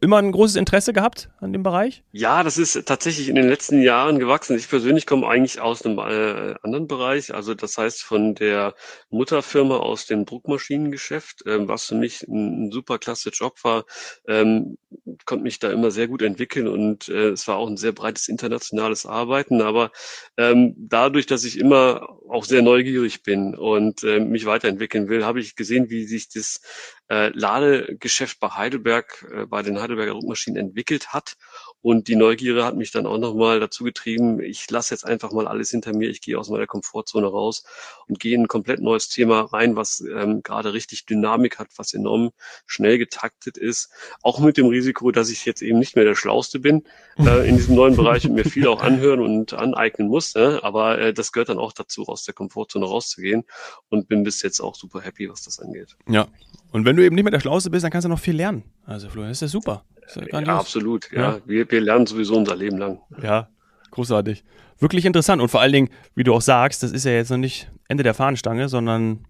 immer 0.00 0.18
ein 0.18 0.32
großes 0.32 0.56
Interesse 0.56 0.92
gehabt 0.92 1.30
an 1.40 1.52
dem 1.52 1.62
Bereich? 1.62 2.02
Ja, 2.12 2.42
das 2.42 2.58
ist 2.58 2.86
tatsächlich 2.86 3.28
in 3.28 3.34
den 3.34 3.48
letzten 3.48 3.82
Jahren 3.82 4.18
gewachsen. 4.18 4.56
Ich 4.56 4.68
persönlich 4.68 5.06
komme 5.06 5.26
eigentlich 5.28 5.60
aus 5.60 5.84
einem 5.84 5.98
äh, 5.98 6.54
anderen 6.62 6.86
Bereich, 6.86 7.34
also 7.34 7.54
das 7.54 7.78
heißt 7.78 8.02
von 8.02 8.34
der 8.34 8.74
Mutterfirma 9.10 9.76
aus 9.76 10.06
dem 10.06 10.24
Druckmaschinengeschäft, 10.24 11.44
ähm, 11.46 11.68
was 11.68 11.86
für 11.86 11.94
mich 11.94 12.22
ein, 12.22 12.66
ein 12.66 12.72
super 12.72 12.98
klasse 12.98 13.30
Job 13.30 13.62
war, 13.64 13.84
ähm, 14.26 14.78
konnte 15.24 15.44
mich 15.44 15.58
da 15.58 15.70
immer 15.70 15.90
sehr 15.90 16.08
gut 16.08 16.22
entwickeln 16.22 16.68
und 16.68 17.08
äh, 17.08 17.30
es 17.30 17.46
war 17.48 17.56
auch 17.56 17.68
ein 17.68 17.76
sehr 17.76 17.92
breites 17.92 18.28
internationales 18.28 19.06
Arbeiten, 19.06 19.60
aber 19.62 19.90
ähm, 20.36 20.74
dadurch, 20.76 21.26
dass 21.26 21.44
ich 21.44 21.58
immer 21.58 22.08
auch 22.28 22.44
sehr 22.44 22.62
neugierig 22.62 23.22
bin 23.22 23.54
und 23.54 24.02
äh, 24.02 24.20
mich 24.20 24.46
weiterentwickeln 24.46 25.08
will, 25.08 25.24
habe 25.24 25.40
ich 25.40 25.56
gesehen, 25.56 25.90
wie 25.90 26.04
sich 26.04 26.28
das 26.28 26.60
äh, 27.08 27.28
Ladegeschäft 27.34 28.40
bei 28.40 28.48
Heidelberg, 28.48 29.26
äh, 29.32 29.46
bei 29.46 29.62
den 29.62 29.80
Heidelberger 29.80 30.12
Druckmaschinen 30.12 30.58
entwickelt 30.60 31.08
hat 31.12 31.36
und 31.82 32.06
die 32.08 32.16
Neugierde 32.16 32.64
hat 32.64 32.76
mich 32.76 32.92
dann 32.92 33.06
auch 33.06 33.18
nochmal 33.18 33.60
dazu 33.60 33.84
getrieben, 33.84 34.40
ich 34.40 34.70
lasse 34.70 34.94
jetzt 34.94 35.04
einfach 35.04 35.32
mal 35.32 35.48
alles 35.48 35.70
hinter 35.70 35.92
mir, 35.92 36.08
ich 36.08 36.20
gehe 36.20 36.38
aus 36.38 36.48
meiner 36.48 36.66
Komfortzone 36.66 37.26
raus 37.26 37.64
und 38.06 38.20
gehe 38.20 38.34
in 38.34 38.42
ein 38.42 38.48
komplett 38.48 38.80
neues 38.80 39.08
Thema 39.08 39.42
rein, 39.52 39.74
was 39.74 40.00
ähm, 40.00 40.42
gerade 40.42 40.72
richtig 40.72 41.06
Dynamik 41.06 41.58
hat, 41.58 41.68
was 41.76 41.92
enorm 41.92 42.30
schnell 42.66 42.98
getaktet 42.98 43.58
ist. 43.58 43.90
Auch 44.22 44.38
mit 44.38 44.56
dem 44.56 44.66
Risiko, 44.66 45.10
dass 45.10 45.28
ich 45.28 45.44
jetzt 45.44 45.60
eben 45.60 45.80
nicht 45.80 45.96
mehr 45.96 46.04
der 46.04 46.14
Schlauste 46.14 46.60
bin 46.60 46.84
äh, 47.18 47.48
in 47.48 47.56
diesem 47.56 47.74
neuen 47.74 47.96
Bereich 47.96 48.24
und 48.26 48.34
mir 48.34 48.44
viel 48.44 48.68
auch 48.68 48.82
anhören 48.82 49.20
und 49.20 49.52
aneignen 49.52 50.08
muss. 50.08 50.34
Ne? 50.34 50.60
Aber 50.62 50.98
äh, 50.98 51.12
das 51.12 51.32
gehört 51.32 51.48
dann 51.48 51.58
auch 51.58 51.72
dazu, 51.72 52.06
aus 52.06 52.24
der 52.24 52.34
Komfortzone 52.34 52.86
rauszugehen 52.86 53.44
und 53.88 54.08
bin 54.08 54.22
bis 54.22 54.42
jetzt 54.42 54.60
auch 54.60 54.76
super 54.76 55.00
happy, 55.00 55.28
was 55.28 55.42
das 55.42 55.58
angeht. 55.58 55.96
Ja. 56.08 56.28
Und 56.70 56.84
wenn 56.84 56.96
du 56.96 57.04
eben 57.04 57.14
nicht 57.16 57.24
mehr 57.24 57.32
der 57.32 57.40
Schlauste 57.40 57.70
bist, 57.70 57.84
dann 57.84 57.90
kannst 57.90 58.04
du 58.04 58.08
noch 58.08 58.20
viel 58.20 58.36
lernen. 58.36 58.62
Also 58.86 59.08
Florian, 59.08 59.30
das 59.30 59.38
ist 59.38 59.42
ja 59.42 59.48
super. 59.48 59.84
Ja, 60.30 60.40
ja, 60.40 60.58
absolut. 60.58 61.10
Ja, 61.12 61.20
ja. 61.20 61.38
Wir, 61.46 61.70
wir 61.70 61.80
lernen 61.80 62.06
sowieso 62.06 62.36
unser 62.36 62.56
Leben 62.56 62.78
lang. 62.78 63.00
Ja, 63.22 63.48
großartig. 63.90 64.44
Wirklich 64.78 65.04
interessant. 65.04 65.40
Und 65.40 65.48
vor 65.48 65.60
allen 65.60 65.72
Dingen, 65.72 65.90
wie 66.14 66.24
du 66.24 66.34
auch 66.34 66.40
sagst, 66.40 66.82
das 66.82 66.92
ist 66.92 67.04
ja 67.04 67.12
jetzt 67.12 67.30
noch 67.30 67.38
nicht 67.38 67.70
Ende 67.88 68.02
der 68.02 68.14
Fahnenstange, 68.14 68.68
sondern 68.68 69.24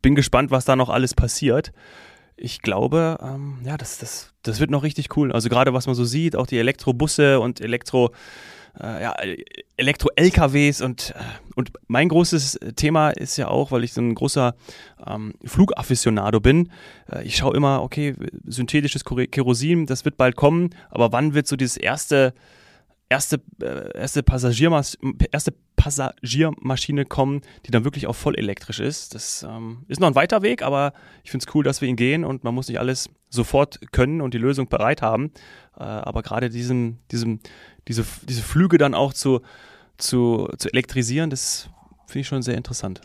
bin 0.00 0.14
gespannt, 0.14 0.50
was 0.50 0.64
da 0.64 0.76
noch 0.76 0.90
alles 0.90 1.14
passiert. 1.14 1.72
Ich 2.36 2.62
glaube, 2.62 3.18
ähm, 3.22 3.58
ja, 3.64 3.76
das, 3.76 3.98
das, 3.98 4.32
das 4.42 4.60
wird 4.60 4.70
noch 4.70 4.82
richtig 4.82 5.16
cool. 5.16 5.32
Also 5.32 5.48
gerade 5.48 5.74
was 5.74 5.86
man 5.86 5.94
so 5.94 6.04
sieht, 6.04 6.34
auch 6.36 6.46
die 6.46 6.58
Elektrobusse 6.58 7.40
und 7.40 7.60
Elektro, 7.60 8.12
äh, 8.80 9.02
ja, 9.02 9.14
Elektro-LKWs 9.76 10.80
und, 10.80 11.14
äh, 11.16 11.22
und 11.54 11.72
mein 11.88 12.08
großes 12.08 12.58
Thema 12.76 13.10
ist 13.10 13.36
ja 13.36 13.48
auch, 13.48 13.70
weil 13.70 13.84
ich 13.84 13.92
so 13.92 14.00
ein 14.00 14.14
großer 14.14 14.54
ähm, 15.06 15.34
Flugafficionado 15.44 16.40
bin, 16.40 16.70
äh, 17.10 17.24
ich 17.24 17.36
schaue 17.36 17.56
immer, 17.56 17.82
okay, 17.82 18.14
synthetisches 18.44 19.04
Kerosin, 19.04 19.86
das 19.86 20.04
wird 20.04 20.16
bald 20.16 20.36
kommen, 20.36 20.70
aber 20.90 21.12
wann 21.12 21.34
wird 21.34 21.46
so 21.46 21.56
dieses 21.56 21.76
erste 21.76 22.34
erste, 23.12 23.42
äh, 23.60 23.98
erste, 23.98 24.22
Passagiermas 24.22 24.96
erste 25.30 25.52
Passagiermaschine 25.82 27.04
kommen, 27.04 27.40
die 27.66 27.72
dann 27.72 27.82
wirklich 27.82 28.06
auch 28.06 28.14
voll 28.14 28.36
elektrisch 28.36 28.78
ist. 28.78 29.16
Das 29.16 29.42
ähm, 29.42 29.84
ist 29.88 29.98
noch 30.00 30.06
ein 30.06 30.14
weiter 30.14 30.40
Weg, 30.40 30.62
aber 30.62 30.92
ich 31.24 31.32
finde 31.32 31.44
es 31.44 31.54
cool, 31.56 31.64
dass 31.64 31.80
wir 31.80 31.88
ihn 31.88 31.96
gehen 31.96 32.24
und 32.24 32.44
man 32.44 32.54
muss 32.54 32.68
nicht 32.68 32.78
alles 32.78 33.10
sofort 33.30 33.80
können 33.90 34.20
und 34.20 34.32
die 34.32 34.38
Lösung 34.38 34.68
bereit 34.68 35.02
haben. 35.02 35.32
Äh, 35.76 35.82
aber 35.82 36.22
gerade 36.22 36.50
diesem, 36.50 36.98
diesem, 37.10 37.40
diese, 37.88 38.04
diese 38.28 38.42
Flüge 38.42 38.78
dann 38.78 38.94
auch 38.94 39.12
zu, 39.12 39.40
zu, 39.98 40.48
zu 40.56 40.68
elektrisieren, 40.68 41.30
das 41.30 41.68
finde 42.06 42.20
ich 42.20 42.28
schon 42.28 42.42
sehr 42.42 42.56
interessant. 42.56 43.00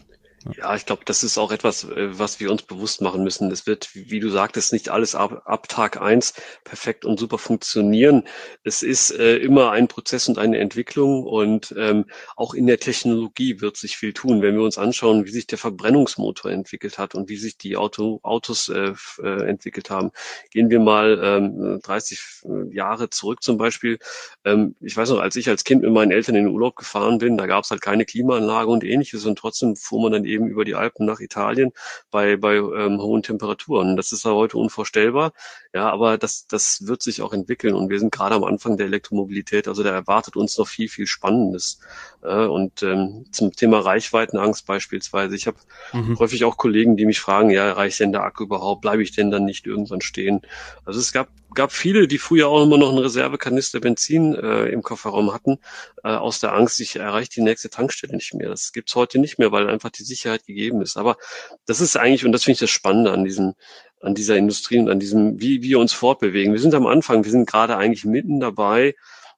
Ja, 0.56 0.76
ich 0.76 0.86
glaube, 0.86 1.04
das 1.04 1.24
ist 1.24 1.38
auch 1.38 1.52
etwas, 1.52 1.84
äh, 1.84 2.18
was 2.18 2.40
wir 2.40 2.52
uns 2.52 2.62
bewusst 2.62 3.02
machen 3.02 3.24
müssen. 3.24 3.52
Es 3.52 3.66
wird, 3.66 3.90
wie 3.94 4.20
du 4.20 4.30
sagtest, 4.30 4.72
nicht 4.72 4.90
alles 4.90 5.16
ab, 5.16 5.42
ab 5.46 5.68
Tag 5.68 6.00
eins 6.00 6.34
perfekt 6.64 7.06
und 7.06 7.20
super 7.20 7.38
funktionieren. 7.38 8.24
Es 8.64 8.84
ist 8.84 9.12
äh, 9.12 9.38
immer 9.38 9.72
ein 9.72 9.88
Prozess 9.88 10.28
und 10.30 10.38
eine 10.38 10.60
Entwicklung 10.60 11.24
und 11.24 11.74
ähm, 11.78 12.06
auch 12.36 12.54
in 12.54 12.68
der 12.68 12.80
Technologie 12.80 13.62
wird 13.62 13.78
sich 13.78 13.98
viel 13.98 14.14
tun. 14.14 14.42
Wenn 14.42 14.56
wir 14.56 14.64
uns 14.64 14.78
anschauen, 14.78 15.26
wie 15.26 15.32
sich 15.32 15.48
der 15.48 15.58
Verbrennungsmotor 15.58 16.52
entwickelt 16.52 16.98
hat 16.98 17.16
und 17.16 17.30
wie 17.30 17.38
sich 17.38 17.58
die 17.58 17.76
Auto, 17.76 18.20
Autos 18.24 18.70
äh, 18.70 18.94
äh, 19.22 19.50
entwickelt 19.50 19.90
haben, 19.90 20.12
gehen 20.52 20.70
wir 20.70 20.80
mal 20.80 21.20
ähm, 21.22 21.80
30 21.84 22.20
äh, 22.44 22.76
Jahre 22.76 23.10
zurück 23.10 23.44
zum 23.44 23.58
Beispiel. 23.58 23.98
Ähm, 24.46 24.76
ich 24.82 24.96
weiß 24.96 25.10
noch, 25.10 25.20
als 25.20 25.36
ich 25.36 25.50
als 25.50 25.64
Kind 25.64 25.82
mit 25.82 25.92
meinen 25.92 26.12
Eltern 26.12 26.36
in 26.36 26.46
den 26.46 26.54
Urlaub 26.54 26.76
gefahren 26.76 27.18
bin, 27.18 27.38
da 27.38 27.48
gab 27.48 27.64
es 27.64 27.72
halt 27.72 27.82
keine 27.82 28.06
Klimaanlage 28.06 28.70
und 28.70 28.84
ähnliches 28.84 29.26
und 29.26 29.38
trotzdem 29.38 29.76
fuhr 29.76 30.02
man 30.02 30.12
dann 30.12 30.26
eben 30.26 30.37
eben 30.38 30.48
über 30.48 30.64
die 30.64 30.76
Alpen 30.76 31.06
nach 31.06 31.20
Italien 31.20 31.72
bei, 32.12 32.38
bei 32.38 32.56
ähm, 32.56 33.02
hohen 33.02 33.24
Temperaturen. 33.24 33.98
Das 33.98 34.12
ist 34.12 34.26
ja 34.26 34.32
heute 34.32 34.58
unvorstellbar. 34.58 35.34
Ja, 35.74 35.90
aber 35.90 36.18
das, 36.18 36.48
das 36.48 36.88
wird 36.88 37.02
sich 37.02 37.22
auch 37.22 37.34
entwickeln 37.34 37.76
und 37.76 37.90
wir 37.90 38.00
sind 38.00 38.12
gerade 38.12 38.36
am 38.36 38.44
Anfang 38.44 38.78
der 38.78 38.86
Elektromobilität. 38.86 39.68
Also 39.68 39.84
da 39.84 39.92
erwartet 39.92 40.36
uns 40.36 40.58
noch 40.58 40.68
viel, 40.68 40.88
viel 40.88 41.08
Spannendes. 41.08 41.80
Äh, 42.24 42.46
und 42.46 42.84
ähm, 42.84 43.26
zum 43.32 43.52
Thema 43.52 43.80
Reichweitenangst 43.80 44.66
beispielsweise. 44.66 45.36
Ich 45.36 45.48
habe 45.48 45.58
mhm. 45.94 46.18
häufig 46.20 46.46
auch 46.46 46.58
Kollegen, 46.58 46.98
die 46.98 47.06
mich 47.06 47.20
fragen, 47.20 47.50
ja, 47.50 47.72
reicht 47.74 48.00
denn 48.00 48.12
der 48.12 48.24
Akku 48.24 48.44
überhaupt? 48.44 48.82
Bleibe 48.82 49.04
ich 49.04 49.12
denn 49.12 49.32
dann 49.32 49.46
nicht 49.46 49.66
irgendwann 49.66 50.02
stehen? 50.02 50.42
Also 50.86 51.00
es 51.00 51.12
gab 51.12 51.30
gab 51.58 51.72
viele, 51.72 52.08
die 52.08 52.20
früher 52.20 52.50
auch 52.50 52.62
immer 52.62 52.78
noch 52.78 52.90
einen 52.90 53.00
Reservekanister 53.00 53.80
Benzin 53.80 54.36
äh, 54.36 54.68
im 54.68 54.84
Kofferraum 54.84 55.34
hatten, 55.34 55.58
äh, 56.04 56.10
aus 56.10 56.40
der 56.40 56.54
Angst, 56.54 56.80
ich 56.80 56.98
erreiche 56.98 57.32
die 57.32 57.42
nächste 57.42 57.72
Tankstelle 57.72 58.16
nicht 58.16 58.36
mehr. 58.36 58.48
Das 58.48 58.72
gibt's 58.74 58.94
heute 58.94 59.18
nicht 59.18 59.40
mehr, 59.40 59.52
weil 59.52 59.68
einfach 59.68 59.90
die 59.90 60.04
Sicherheit 60.04 60.46
gegeben 60.46 60.84
ist. 60.84 60.98
Aber 60.98 61.18
das 61.66 61.82
ist 61.82 61.98
eigentlich, 61.98 62.26
und 62.26 62.32
das 62.32 62.44
finde 62.44 62.54
ich 62.54 62.60
das 62.60 62.70
Spannende 62.70 63.12
an 63.12 63.24
diesem, 63.24 63.56
an 64.02 64.14
dieser 64.14 64.38
Industrie 64.38 64.78
und 64.78 64.88
an 64.88 65.00
diesem, 65.00 65.42
wie 65.42 65.64
wir 65.64 65.80
uns 65.80 65.94
fortbewegen. 65.94 66.54
Wir 66.54 66.62
sind 66.62 66.76
am 66.76 66.86
Anfang, 66.86 67.24
wir 67.24 67.32
sind 67.32 67.50
gerade 67.50 67.76
eigentlich 67.76 68.06
mitten 68.06 68.40
dabei, 68.40 68.94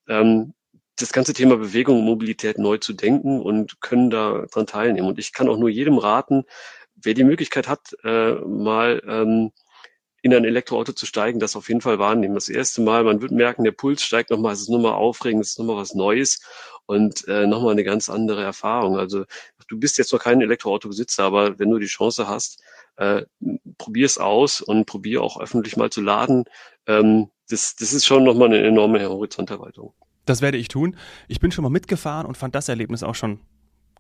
ähm, 0.10 0.54
das 0.98 1.14
ganze 1.14 1.34
Thema 1.34 1.56
Bewegung 1.56 2.00
und 2.00 2.06
Mobilität 2.06 2.58
neu 2.58 2.80
zu 2.80 2.92
denken 2.92 3.40
und 3.40 3.80
können 3.80 4.10
da 4.10 4.46
dran 4.52 4.68
teilnehmen. 4.68 5.08
Und 5.08 5.20
ich 5.20 5.32
kann 5.32 5.48
auch 5.48 5.58
nur 5.58 5.70
jedem 5.70 5.98
raten, 5.98 6.44
wer 7.02 7.14
die 7.14 7.24
Möglichkeit 7.24 7.70
hat, 7.70 7.96
äh, 8.04 8.34
mal 8.34 9.02
ähm, 9.08 9.52
in 10.22 10.34
ein 10.34 10.46
Elektroauto 10.46 10.94
zu 10.94 11.06
steigen, 11.06 11.40
das 11.40 11.56
auf 11.56 11.70
jeden 11.70 11.82
Fall 11.82 12.00
wahrnehmen. 12.00 12.36
Das 12.36 12.50
erste 12.50 12.82
Mal, 12.82 13.04
man 13.04 13.22
wird 13.22 13.32
merken, 13.32 13.64
der 13.64 13.72
Puls 13.72 14.04
steigt 14.04 14.30
nochmal, 14.30 14.54
es 14.54 14.62
ist 14.62 14.70
nochmal 14.70 14.94
aufregend, 14.94 15.44
es 15.44 15.52
ist 15.52 15.60
nochmal 15.60 15.78
was 15.78 15.96
Neues 15.96 16.42
und 16.86 17.28
äh, 17.28 17.48
nochmal 17.48 17.74
eine 17.74 17.84
ganz 17.84 18.10
andere 18.10 18.44
Erfahrung. 18.44 18.98
Also 18.98 19.26
du 19.68 19.80
bist 19.80 19.98
jetzt 19.98 20.12
noch 20.12 20.20
kein 20.20 20.42
Elektroautobesitzer, 20.42 21.24
aber 21.24 21.60
wenn 21.60 21.70
du 21.70 21.80
die 21.80 21.86
Chance 21.86 22.28
hast, 22.28 22.62
äh, 22.98 23.24
probier 23.78 24.06
es 24.06 24.18
aus 24.18 24.62
und 24.62 24.86
probier 24.86 25.24
auch 25.24 25.40
öffentlich 25.40 25.78
mal 25.78 25.90
zu 25.90 26.02
laden. 26.02 26.46
Ähm, 26.86 27.30
das, 27.50 27.76
das 27.76 27.94
ist 27.94 28.06
schon 28.06 28.24
nochmal 28.24 28.50
eine 28.50 28.62
enorme 28.62 29.08
Horizonterweiterung. 29.08 29.94
Das 30.26 30.42
werde 30.42 30.58
ich 30.58 30.68
tun. 30.68 30.96
Ich 31.28 31.40
bin 31.40 31.52
schon 31.52 31.64
mal 31.64 31.70
mitgefahren 31.70 32.28
und 32.28 32.38
fand 32.38 32.54
das 32.54 32.70
Erlebnis 32.70 33.02
auch 33.02 33.16
schon 33.16 33.40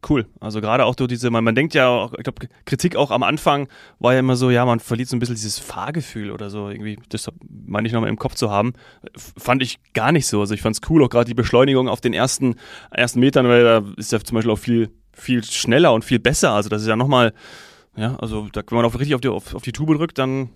cool. 0.07 0.27
Also 0.39 0.61
gerade 0.61 0.85
auch 0.85 0.95
durch 0.95 1.09
diese, 1.09 1.29
man, 1.29 1.43
man 1.43 1.55
denkt 1.55 1.73
ja, 1.73 1.87
auch, 1.87 2.13
ich 2.13 2.23
glaube, 2.23 2.47
Kritik 2.65 2.95
auch 2.95 3.11
am 3.11 3.23
Anfang 3.23 3.67
war 3.99 4.13
ja 4.13 4.19
immer 4.19 4.35
so, 4.35 4.49
ja, 4.49 4.65
man 4.65 4.79
verliert 4.79 5.09
so 5.09 5.15
ein 5.15 5.19
bisschen 5.19 5.35
dieses 5.35 5.59
Fahrgefühl 5.59 6.31
oder 6.31 6.49
so, 6.49 6.69
irgendwie, 6.69 6.99
das 7.09 7.29
meine 7.49 7.87
ich 7.87 7.93
nochmal 7.93 8.09
im 8.09 8.17
Kopf 8.17 8.35
zu 8.35 8.49
haben. 8.49 8.73
Fand 9.15 9.61
ich 9.61 9.79
gar 9.93 10.11
nicht 10.11 10.27
so. 10.27 10.39
Also 10.39 10.53
ich 10.53 10.61
fand 10.61 10.75
es 10.75 10.89
cool, 10.89 11.03
auch 11.03 11.09
gerade 11.09 11.25
die 11.25 11.33
Beschleunigung 11.33 11.89
auf 11.89 12.01
den 12.01 12.13
ersten, 12.13 12.55
ersten 12.91 13.19
Metern, 13.19 13.47
weil 13.47 13.63
da 13.63 13.83
ist 13.97 14.11
ja 14.11 14.19
zum 14.19 14.35
Beispiel 14.35 14.51
auch 14.51 14.59
viel, 14.59 14.89
viel 15.11 15.43
schneller 15.43 15.93
und 15.93 16.05
viel 16.05 16.19
besser. 16.19 16.51
Also 16.51 16.69
das 16.69 16.81
ist 16.81 16.87
ja 16.87 16.95
nochmal, 16.95 17.33
ja, 17.95 18.15
also 18.15 18.47
da, 18.51 18.61
wenn 18.67 18.75
man 18.77 18.85
auf, 18.85 18.97
richtig 18.97 19.15
auf 19.15 19.21
die, 19.21 19.29
auf, 19.29 19.55
auf 19.55 19.63
die 19.63 19.73
Tube 19.73 19.97
drückt, 19.97 20.17
dann 20.17 20.49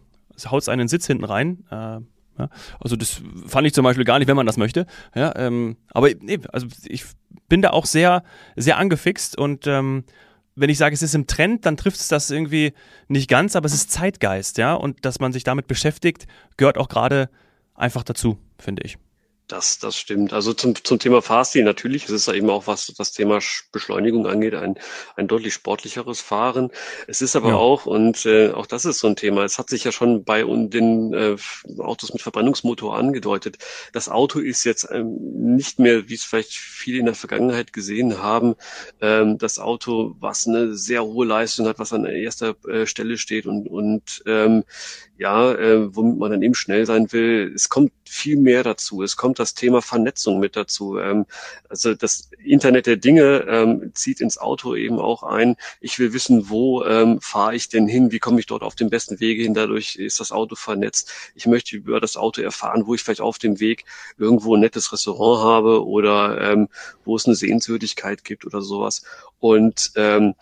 haut 0.49 0.61
es 0.61 0.69
einen 0.69 0.87
Sitz 0.87 1.07
hinten 1.07 1.25
rein. 1.25 1.65
Äh, 1.69 1.99
ja, 2.37 2.49
also 2.79 2.95
das 2.95 3.21
fand 3.47 3.67
ich 3.67 3.73
zum 3.73 3.83
Beispiel 3.83 4.05
gar 4.05 4.19
nicht, 4.19 4.27
wenn 4.27 4.35
man 4.35 4.45
das 4.45 4.57
möchte. 4.57 4.85
Ja, 5.15 5.33
ähm, 5.35 5.77
aber 5.91 6.09
nee, 6.19 6.39
also 6.51 6.67
ich 6.85 7.05
bin 7.47 7.61
da 7.61 7.71
auch 7.71 7.85
sehr, 7.85 8.23
sehr 8.55 8.77
angefixt 8.77 9.37
und 9.37 9.67
ähm, 9.67 10.03
wenn 10.55 10.69
ich 10.69 10.77
sage, 10.77 10.93
es 10.93 11.01
ist 11.01 11.15
im 11.15 11.27
Trend, 11.27 11.65
dann 11.65 11.77
trifft 11.77 11.99
es 11.99 12.07
das 12.07 12.29
irgendwie 12.29 12.73
nicht 13.07 13.29
ganz, 13.29 13.55
aber 13.55 13.65
es 13.65 13.73
ist 13.73 13.91
Zeitgeist, 13.91 14.57
ja. 14.57 14.73
Und 14.75 15.03
dass 15.05 15.19
man 15.19 15.33
sich 15.33 15.43
damit 15.43 15.67
beschäftigt, 15.67 16.27
gehört 16.57 16.77
auch 16.77 16.89
gerade 16.89 17.29
einfach 17.73 18.03
dazu, 18.03 18.37
finde 18.59 18.83
ich. 18.83 18.97
Das, 19.49 19.77
das 19.77 19.97
stimmt. 19.97 20.31
Also 20.31 20.53
zum, 20.53 20.73
zum 20.83 20.99
Thema 20.99 21.21
Fahrstil 21.21 21.65
natürlich, 21.65 22.05
es 22.05 22.11
ist 22.11 22.27
ja 22.27 22.33
eben 22.33 22.49
auch 22.49 22.65
was 22.65 22.93
das 22.97 23.11
Thema 23.11 23.39
Beschleunigung 23.73 24.25
angeht, 24.25 24.55
ein, 24.55 24.75
ein 25.17 25.27
deutlich 25.27 25.53
sportlicheres 25.53 26.21
Fahren. 26.21 26.71
Es 27.07 27.21
ist 27.21 27.35
aber 27.35 27.49
ja. 27.49 27.55
auch, 27.55 27.85
und 27.85 28.25
äh, 28.25 28.51
auch 28.51 28.65
das 28.65 28.85
ist 28.85 28.99
so 28.99 29.07
ein 29.07 29.17
Thema, 29.17 29.43
es 29.43 29.59
hat 29.59 29.69
sich 29.69 29.83
ja 29.83 29.91
schon 29.91 30.23
bei 30.23 30.43
den 30.43 31.13
äh, 31.13 31.35
Autos 31.79 32.13
mit 32.13 32.21
Verbrennungsmotor 32.21 32.95
angedeutet. 32.97 33.57
Das 33.91 34.07
Auto 34.07 34.39
ist 34.39 34.63
jetzt 34.63 34.87
ähm, 34.89 35.17
nicht 35.55 35.77
mehr, 35.77 36.07
wie 36.07 36.15
es 36.15 36.23
vielleicht 36.23 36.53
viele 36.53 36.99
in 36.99 37.05
der 37.05 37.15
Vergangenheit 37.15 37.73
gesehen 37.73 38.19
haben, 38.23 38.55
ähm, 39.01 39.37
das 39.37 39.59
Auto, 39.59 40.15
was 40.19 40.47
eine 40.47 40.73
sehr 40.73 41.03
hohe 41.03 41.25
Leistung 41.25 41.67
hat, 41.67 41.79
was 41.79 41.91
an 41.91 42.05
erster 42.05 42.55
äh, 42.65 42.85
Stelle 42.85 43.17
steht 43.17 43.45
und, 43.45 43.67
und 43.67 44.23
ähm, 44.25 44.63
ja, 45.17 45.53
äh, 45.53 45.95
womit 45.95 46.17
man 46.17 46.31
dann 46.31 46.41
eben 46.41 46.55
schnell 46.55 46.85
sein 46.85 47.11
will. 47.11 47.51
Es 47.53 47.69
kommt 47.69 47.91
viel 48.05 48.37
mehr 48.37 48.63
dazu. 48.63 49.01
Es 49.03 49.17
kommt 49.17 49.39
das 49.39 49.53
Thema 49.53 49.81
Vernetzung 49.81 50.39
mit 50.39 50.55
dazu. 50.55 50.97
Ähm, 50.97 51.25
also 51.69 51.93
das 51.93 52.29
Internet 52.43 52.87
der 52.87 52.97
Dinge 52.97 53.45
ähm, 53.47 53.91
zieht 53.93 54.21
ins 54.21 54.37
Auto 54.37 54.75
eben 54.75 54.99
auch 54.99 55.23
ein. 55.23 55.55
Ich 55.81 55.99
will 55.99 56.13
wissen, 56.13 56.49
wo 56.49 56.83
ähm, 56.83 57.19
fahre 57.21 57.55
ich 57.55 57.69
denn 57.69 57.87
hin? 57.87 58.11
Wie 58.11 58.19
komme 58.19 58.39
ich 58.39 58.45
dort 58.45 58.63
auf 58.63 58.75
den 58.75 58.89
besten 58.89 59.19
Wege 59.19 59.43
hin? 59.43 59.53
Dadurch 59.53 59.95
ist 59.95 60.19
das 60.19 60.31
Auto 60.31 60.55
vernetzt. 60.55 61.11
Ich 61.35 61.45
möchte 61.45 61.75
über 61.75 61.99
das 61.99 62.17
Auto 62.17 62.41
erfahren, 62.41 62.87
wo 62.87 62.95
ich 62.95 63.03
vielleicht 63.03 63.21
auf 63.21 63.37
dem 63.37 63.59
Weg 63.59 63.85
irgendwo 64.17 64.55
ein 64.55 64.61
nettes 64.61 64.91
Restaurant 64.91 65.43
habe 65.43 65.85
oder 65.85 66.67
wo 67.05 67.15
es 67.15 67.25
eine 67.25 67.35
Sehenswürdigkeit 67.35 68.23
gibt 68.23 68.45
oder 68.45 68.61
sowas. 68.61 69.03
Und 69.39 69.91
ähm, 69.95 70.35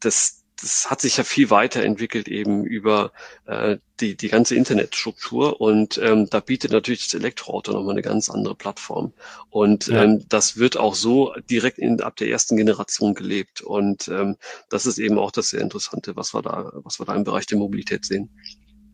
das 0.00 0.43
das 0.60 0.90
hat 0.90 1.00
sich 1.00 1.16
ja 1.16 1.24
viel 1.24 1.50
weiterentwickelt 1.50 2.28
eben 2.28 2.64
über 2.64 3.12
äh, 3.46 3.78
die, 4.00 4.16
die 4.16 4.28
ganze 4.28 4.54
Internetstruktur 4.54 5.60
und 5.60 5.98
ähm, 5.98 6.28
da 6.30 6.40
bietet 6.40 6.72
natürlich 6.72 7.04
das 7.04 7.14
Elektroauto 7.14 7.72
nochmal 7.72 7.92
eine 7.92 8.02
ganz 8.02 8.30
andere 8.30 8.54
Plattform. 8.54 9.12
Und 9.50 9.88
ja. 9.88 10.04
ähm, 10.04 10.24
das 10.28 10.56
wird 10.56 10.76
auch 10.76 10.94
so 10.94 11.34
direkt 11.50 11.78
in, 11.78 12.00
ab 12.00 12.16
der 12.16 12.28
ersten 12.28 12.56
Generation 12.56 13.14
gelebt. 13.14 13.62
Und 13.62 14.08
ähm, 14.08 14.36
das 14.68 14.86
ist 14.86 14.98
eben 14.98 15.18
auch 15.18 15.30
das 15.30 15.50
sehr 15.50 15.60
Interessante, 15.60 16.16
was 16.16 16.34
wir 16.34 16.42
da, 16.42 16.72
was 16.76 16.98
wir 16.98 17.06
da 17.06 17.14
im 17.14 17.24
Bereich 17.24 17.46
der 17.46 17.58
Mobilität 17.58 18.04
sehen. 18.04 18.30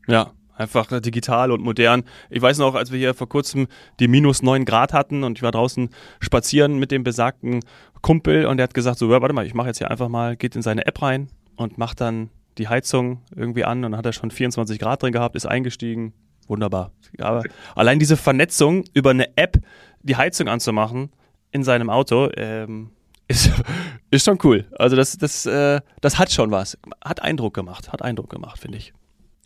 Ja, 0.06 0.32
einfach 0.54 0.90
äh, 0.92 1.00
digital 1.00 1.50
und 1.50 1.62
modern. 1.62 2.04
Ich 2.28 2.42
weiß 2.42 2.58
noch, 2.58 2.74
als 2.74 2.92
wir 2.92 2.98
hier 2.98 3.14
vor 3.14 3.28
kurzem 3.28 3.66
die 3.98 4.08
minus 4.08 4.42
neun 4.42 4.64
Grad 4.64 4.92
hatten 4.92 5.24
und 5.24 5.38
ich 5.38 5.42
war 5.42 5.52
draußen 5.52 5.90
spazieren 6.20 6.78
mit 6.78 6.90
dem 6.90 7.02
besagten 7.02 7.60
Kumpel 8.02 8.46
und 8.46 8.58
der 8.58 8.64
hat 8.64 8.74
gesagt, 8.74 8.98
so, 8.98 9.08
warte 9.08 9.34
mal, 9.34 9.46
ich 9.46 9.54
mache 9.54 9.68
jetzt 9.68 9.78
hier 9.78 9.90
einfach 9.90 10.08
mal, 10.08 10.36
geht 10.36 10.56
in 10.56 10.62
seine 10.62 10.86
App 10.86 11.02
rein, 11.02 11.30
und 11.60 11.76
macht 11.76 12.00
dann 12.00 12.30
die 12.56 12.68
Heizung 12.68 13.20
irgendwie 13.36 13.64
an 13.64 13.84
und 13.84 13.94
hat 13.96 14.06
er 14.06 14.14
schon 14.14 14.30
24 14.30 14.78
Grad 14.78 15.02
drin 15.02 15.12
gehabt, 15.12 15.36
ist 15.36 15.44
eingestiegen. 15.44 16.14
Wunderbar. 16.48 16.90
Aber 17.18 17.42
allein 17.76 17.98
diese 17.98 18.16
Vernetzung 18.16 18.84
über 18.94 19.10
eine 19.10 19.36
App, 19.36 19.58
die 20.02 20.16
Heizung 20.16 20.48
anzumachen 20.48 21.10
in 21.52 21.62
seinem 21.62 21.90
Auto, 21.90 22.30
ähm, 22.34 22.90
ist, 23.28 23.50
ist 24.10 24.24
schon 24.24 24.38
cool. 24.42 24.66
Also 24.78 24.96
das, 24.96 25.18
das, 25.18 25.44
äh, 25.44 25.82
das 26.00 26.18
hat 26.18 26.32
schon 26.32 26.50
was. 26.50 26.78
Hat 27.04 27.22
Eindruck 27.22 27.54
gemacht. 27.54 27.92
Hat 27.92 28.00
Eindruck 28.00 28.30
gemacht, 28.30 28.58
finde 28.58 28.78
ich. 28.78 28.94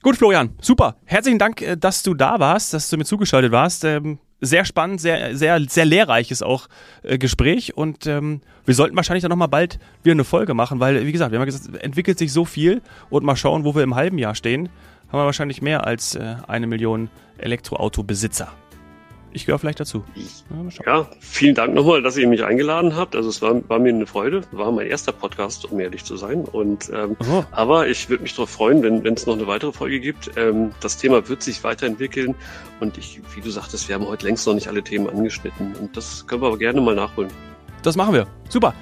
Gut, 0.02 0.16
Florian, 0.16 0.54
super. 0.60 0.96
Herzlichen 1.04 1.40
Dank, 1.40 1.62
äh, 1.62 1.76
dass 1.76 2.04
du 2.04 2.14
da 2.14 2.38
warst, 2.38 2.72
dass 2.72 2.88
du 2.90 2.96
mir 2.96 3.04
zugeschaltet 3.04 3.50
warst. 3.50 3.84
Ähm, 3.84 4.18
sehr 4.46 4.64
spannend, 4.64 5.00
sehr, 5.00 5.36
sehr, 5.36 5.60
sehr 5.68 5.84
lehrreiches 5.84 6.42
auch 6.42 6.68
äh, 7.02 7.18
Gespräch. 7.18 7.76
Und 7.76 8.06
ähm, 8.06 8.40
wir 8.64 8.74
sollten 8.74 8.96
wahrscheinlich 8.96 9.22
dann 9.22 9.30
nochmal 9.30 9.48
bald 9.48 9.78
wieder 10.02 10.12
eine 10.12 10.24
Folge 10.24 10.54
machen, 10.54 10.80
weil, 10.80 11.06
wie 11.06 11.12
gesagt, 11.12 11.32
wir 11.32 11.38
haben 11.38 11.48
ja 11.48 11.56
gesagt, 11.56 11.76
entwickelt 11.82 12.18
sich 12.18 12.32
so 12.32 12.44
viel. 12.44 12.82
Und 13.10 13.24
mal 13.24 13.36
schauen, 13.36 13.64
wo 13.64 13.74
wir 13.74 13.82
im 13.82 13.94
halben 13.94 14.18
Jahr 14.18 14.34
stehen, 14.34 14.68
haben 15.08 15.20
wir 15.20 15.24
wahrscheinlich 15.24 15.62
mehr 15.62 15.86
als 15.86 16.14
äh, 16.14 16.36
eine 16.46 16.66
Million 16.66 17.08
Elektroautobesitzer 17.38 18.52
ich 19.34 19.46
gehöre 19.46 19.58
vielleicht 19.58 19.80
dazu. 19.80 20.04
Ja, 20.14 20.82
ja, 20.86 21.08
vielen 21.20 21.54
Dank 21.54 21.74
nochmal, 21.74 22.02
dass 22.02 22.16
ihr 22.16 22.26
mich 22.28 22.44
eingeladen 22.44 22.96
habt. 22.96 23.14
Also 23.16 23.28
es 23.28 23.42
war, 23.42 23.68
war 23.68 23.78
mir 23.78 23.90
eine 23.90 24.06
Freude. 24.06 24.42
War 24.52 24.70
mein 24.72 24.86
erster 24.86 25.12
Podcast, 25.12 25.70
um 25.70 25.80
ehrlich 25.80 26.04
zu 26.04 26.16
sein. 26.16 26.44
Und 26.44 26.90
ähm, 26.94 27.16
oh. 27.30 27.44
aber 27.50 27.88
ich 27.88 28.08
würde 28.08 28.22
mich 28.22 28.34
darauf 28.34 28.50
freuen, 28.50 28.82
wenn 28.82 29.14
es 29.14 29.26
noch 29.26 29.34
eine 29.34 29.46
weitere 29.46 29.72
Folge 29.72 30.00
gibt. 30.00 30.30
Ähm, 30.36 30.70
das 30.80 30.96
Thema 30.96 31.28
wird 31.28 31.42
sich 31.42 31.62
weiterentwickeln. 31.64 32.34
Und 32.80 32.96
ich, 32.96 33.20
wie 33.34 33.40
du 33.40 33.50
sagtest, 33.50 33.88
wir 33.88 33.96
haben 33.96 34.06
heute 34.06 34.26
längst 34.26 34.46
noch 34.46 34.54
nicht 34.54 34.68
alle 34.68 34.82
Themen 34.82 35.08
angeschnitten. 35.08 35.74
Und 35.76 35.96
das 35.96 36.26
können 36.26 36.42
wir 36.42 36.46
aber 36.46 36.58
gerne 36.58 36.80
mal 36.80 36.94
nachholen. 36.94 37.30
Das 37.82 37.96
machen 37.96 38.14
wir. 38.14 38.26
Super. 38.48 38.72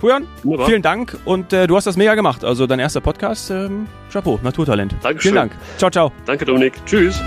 Fujan, 0.00 0.26
vielen 0.64 0.80
Dank 0.80 1.18
und 1.26 1.52
äh, 1.52 1.66
du 1.66 1.76
hast 1.76 1.86
das 1.86 1.98
mega 1.98 2.14
gemacht. 2.14 2.42
Also 2.42 2.66
dein 2.66 2.78
erster 2.78 3.02
Podcast, 3.02 3.50
ähm, 3.50 3.86
Chapeau, 4.10 4.40
Naturtalent. 4.42 4.94
Dankeschön. 5.02 5.32
Vielen 5.32 5.34
Dank. 5.34 5.52
Ciao, 5.76 5.90
ciao. 5.90 6.10
Danke, 6.24 6.46
Dominik. 6.46 6.74
Tschüss. 6.86 7.20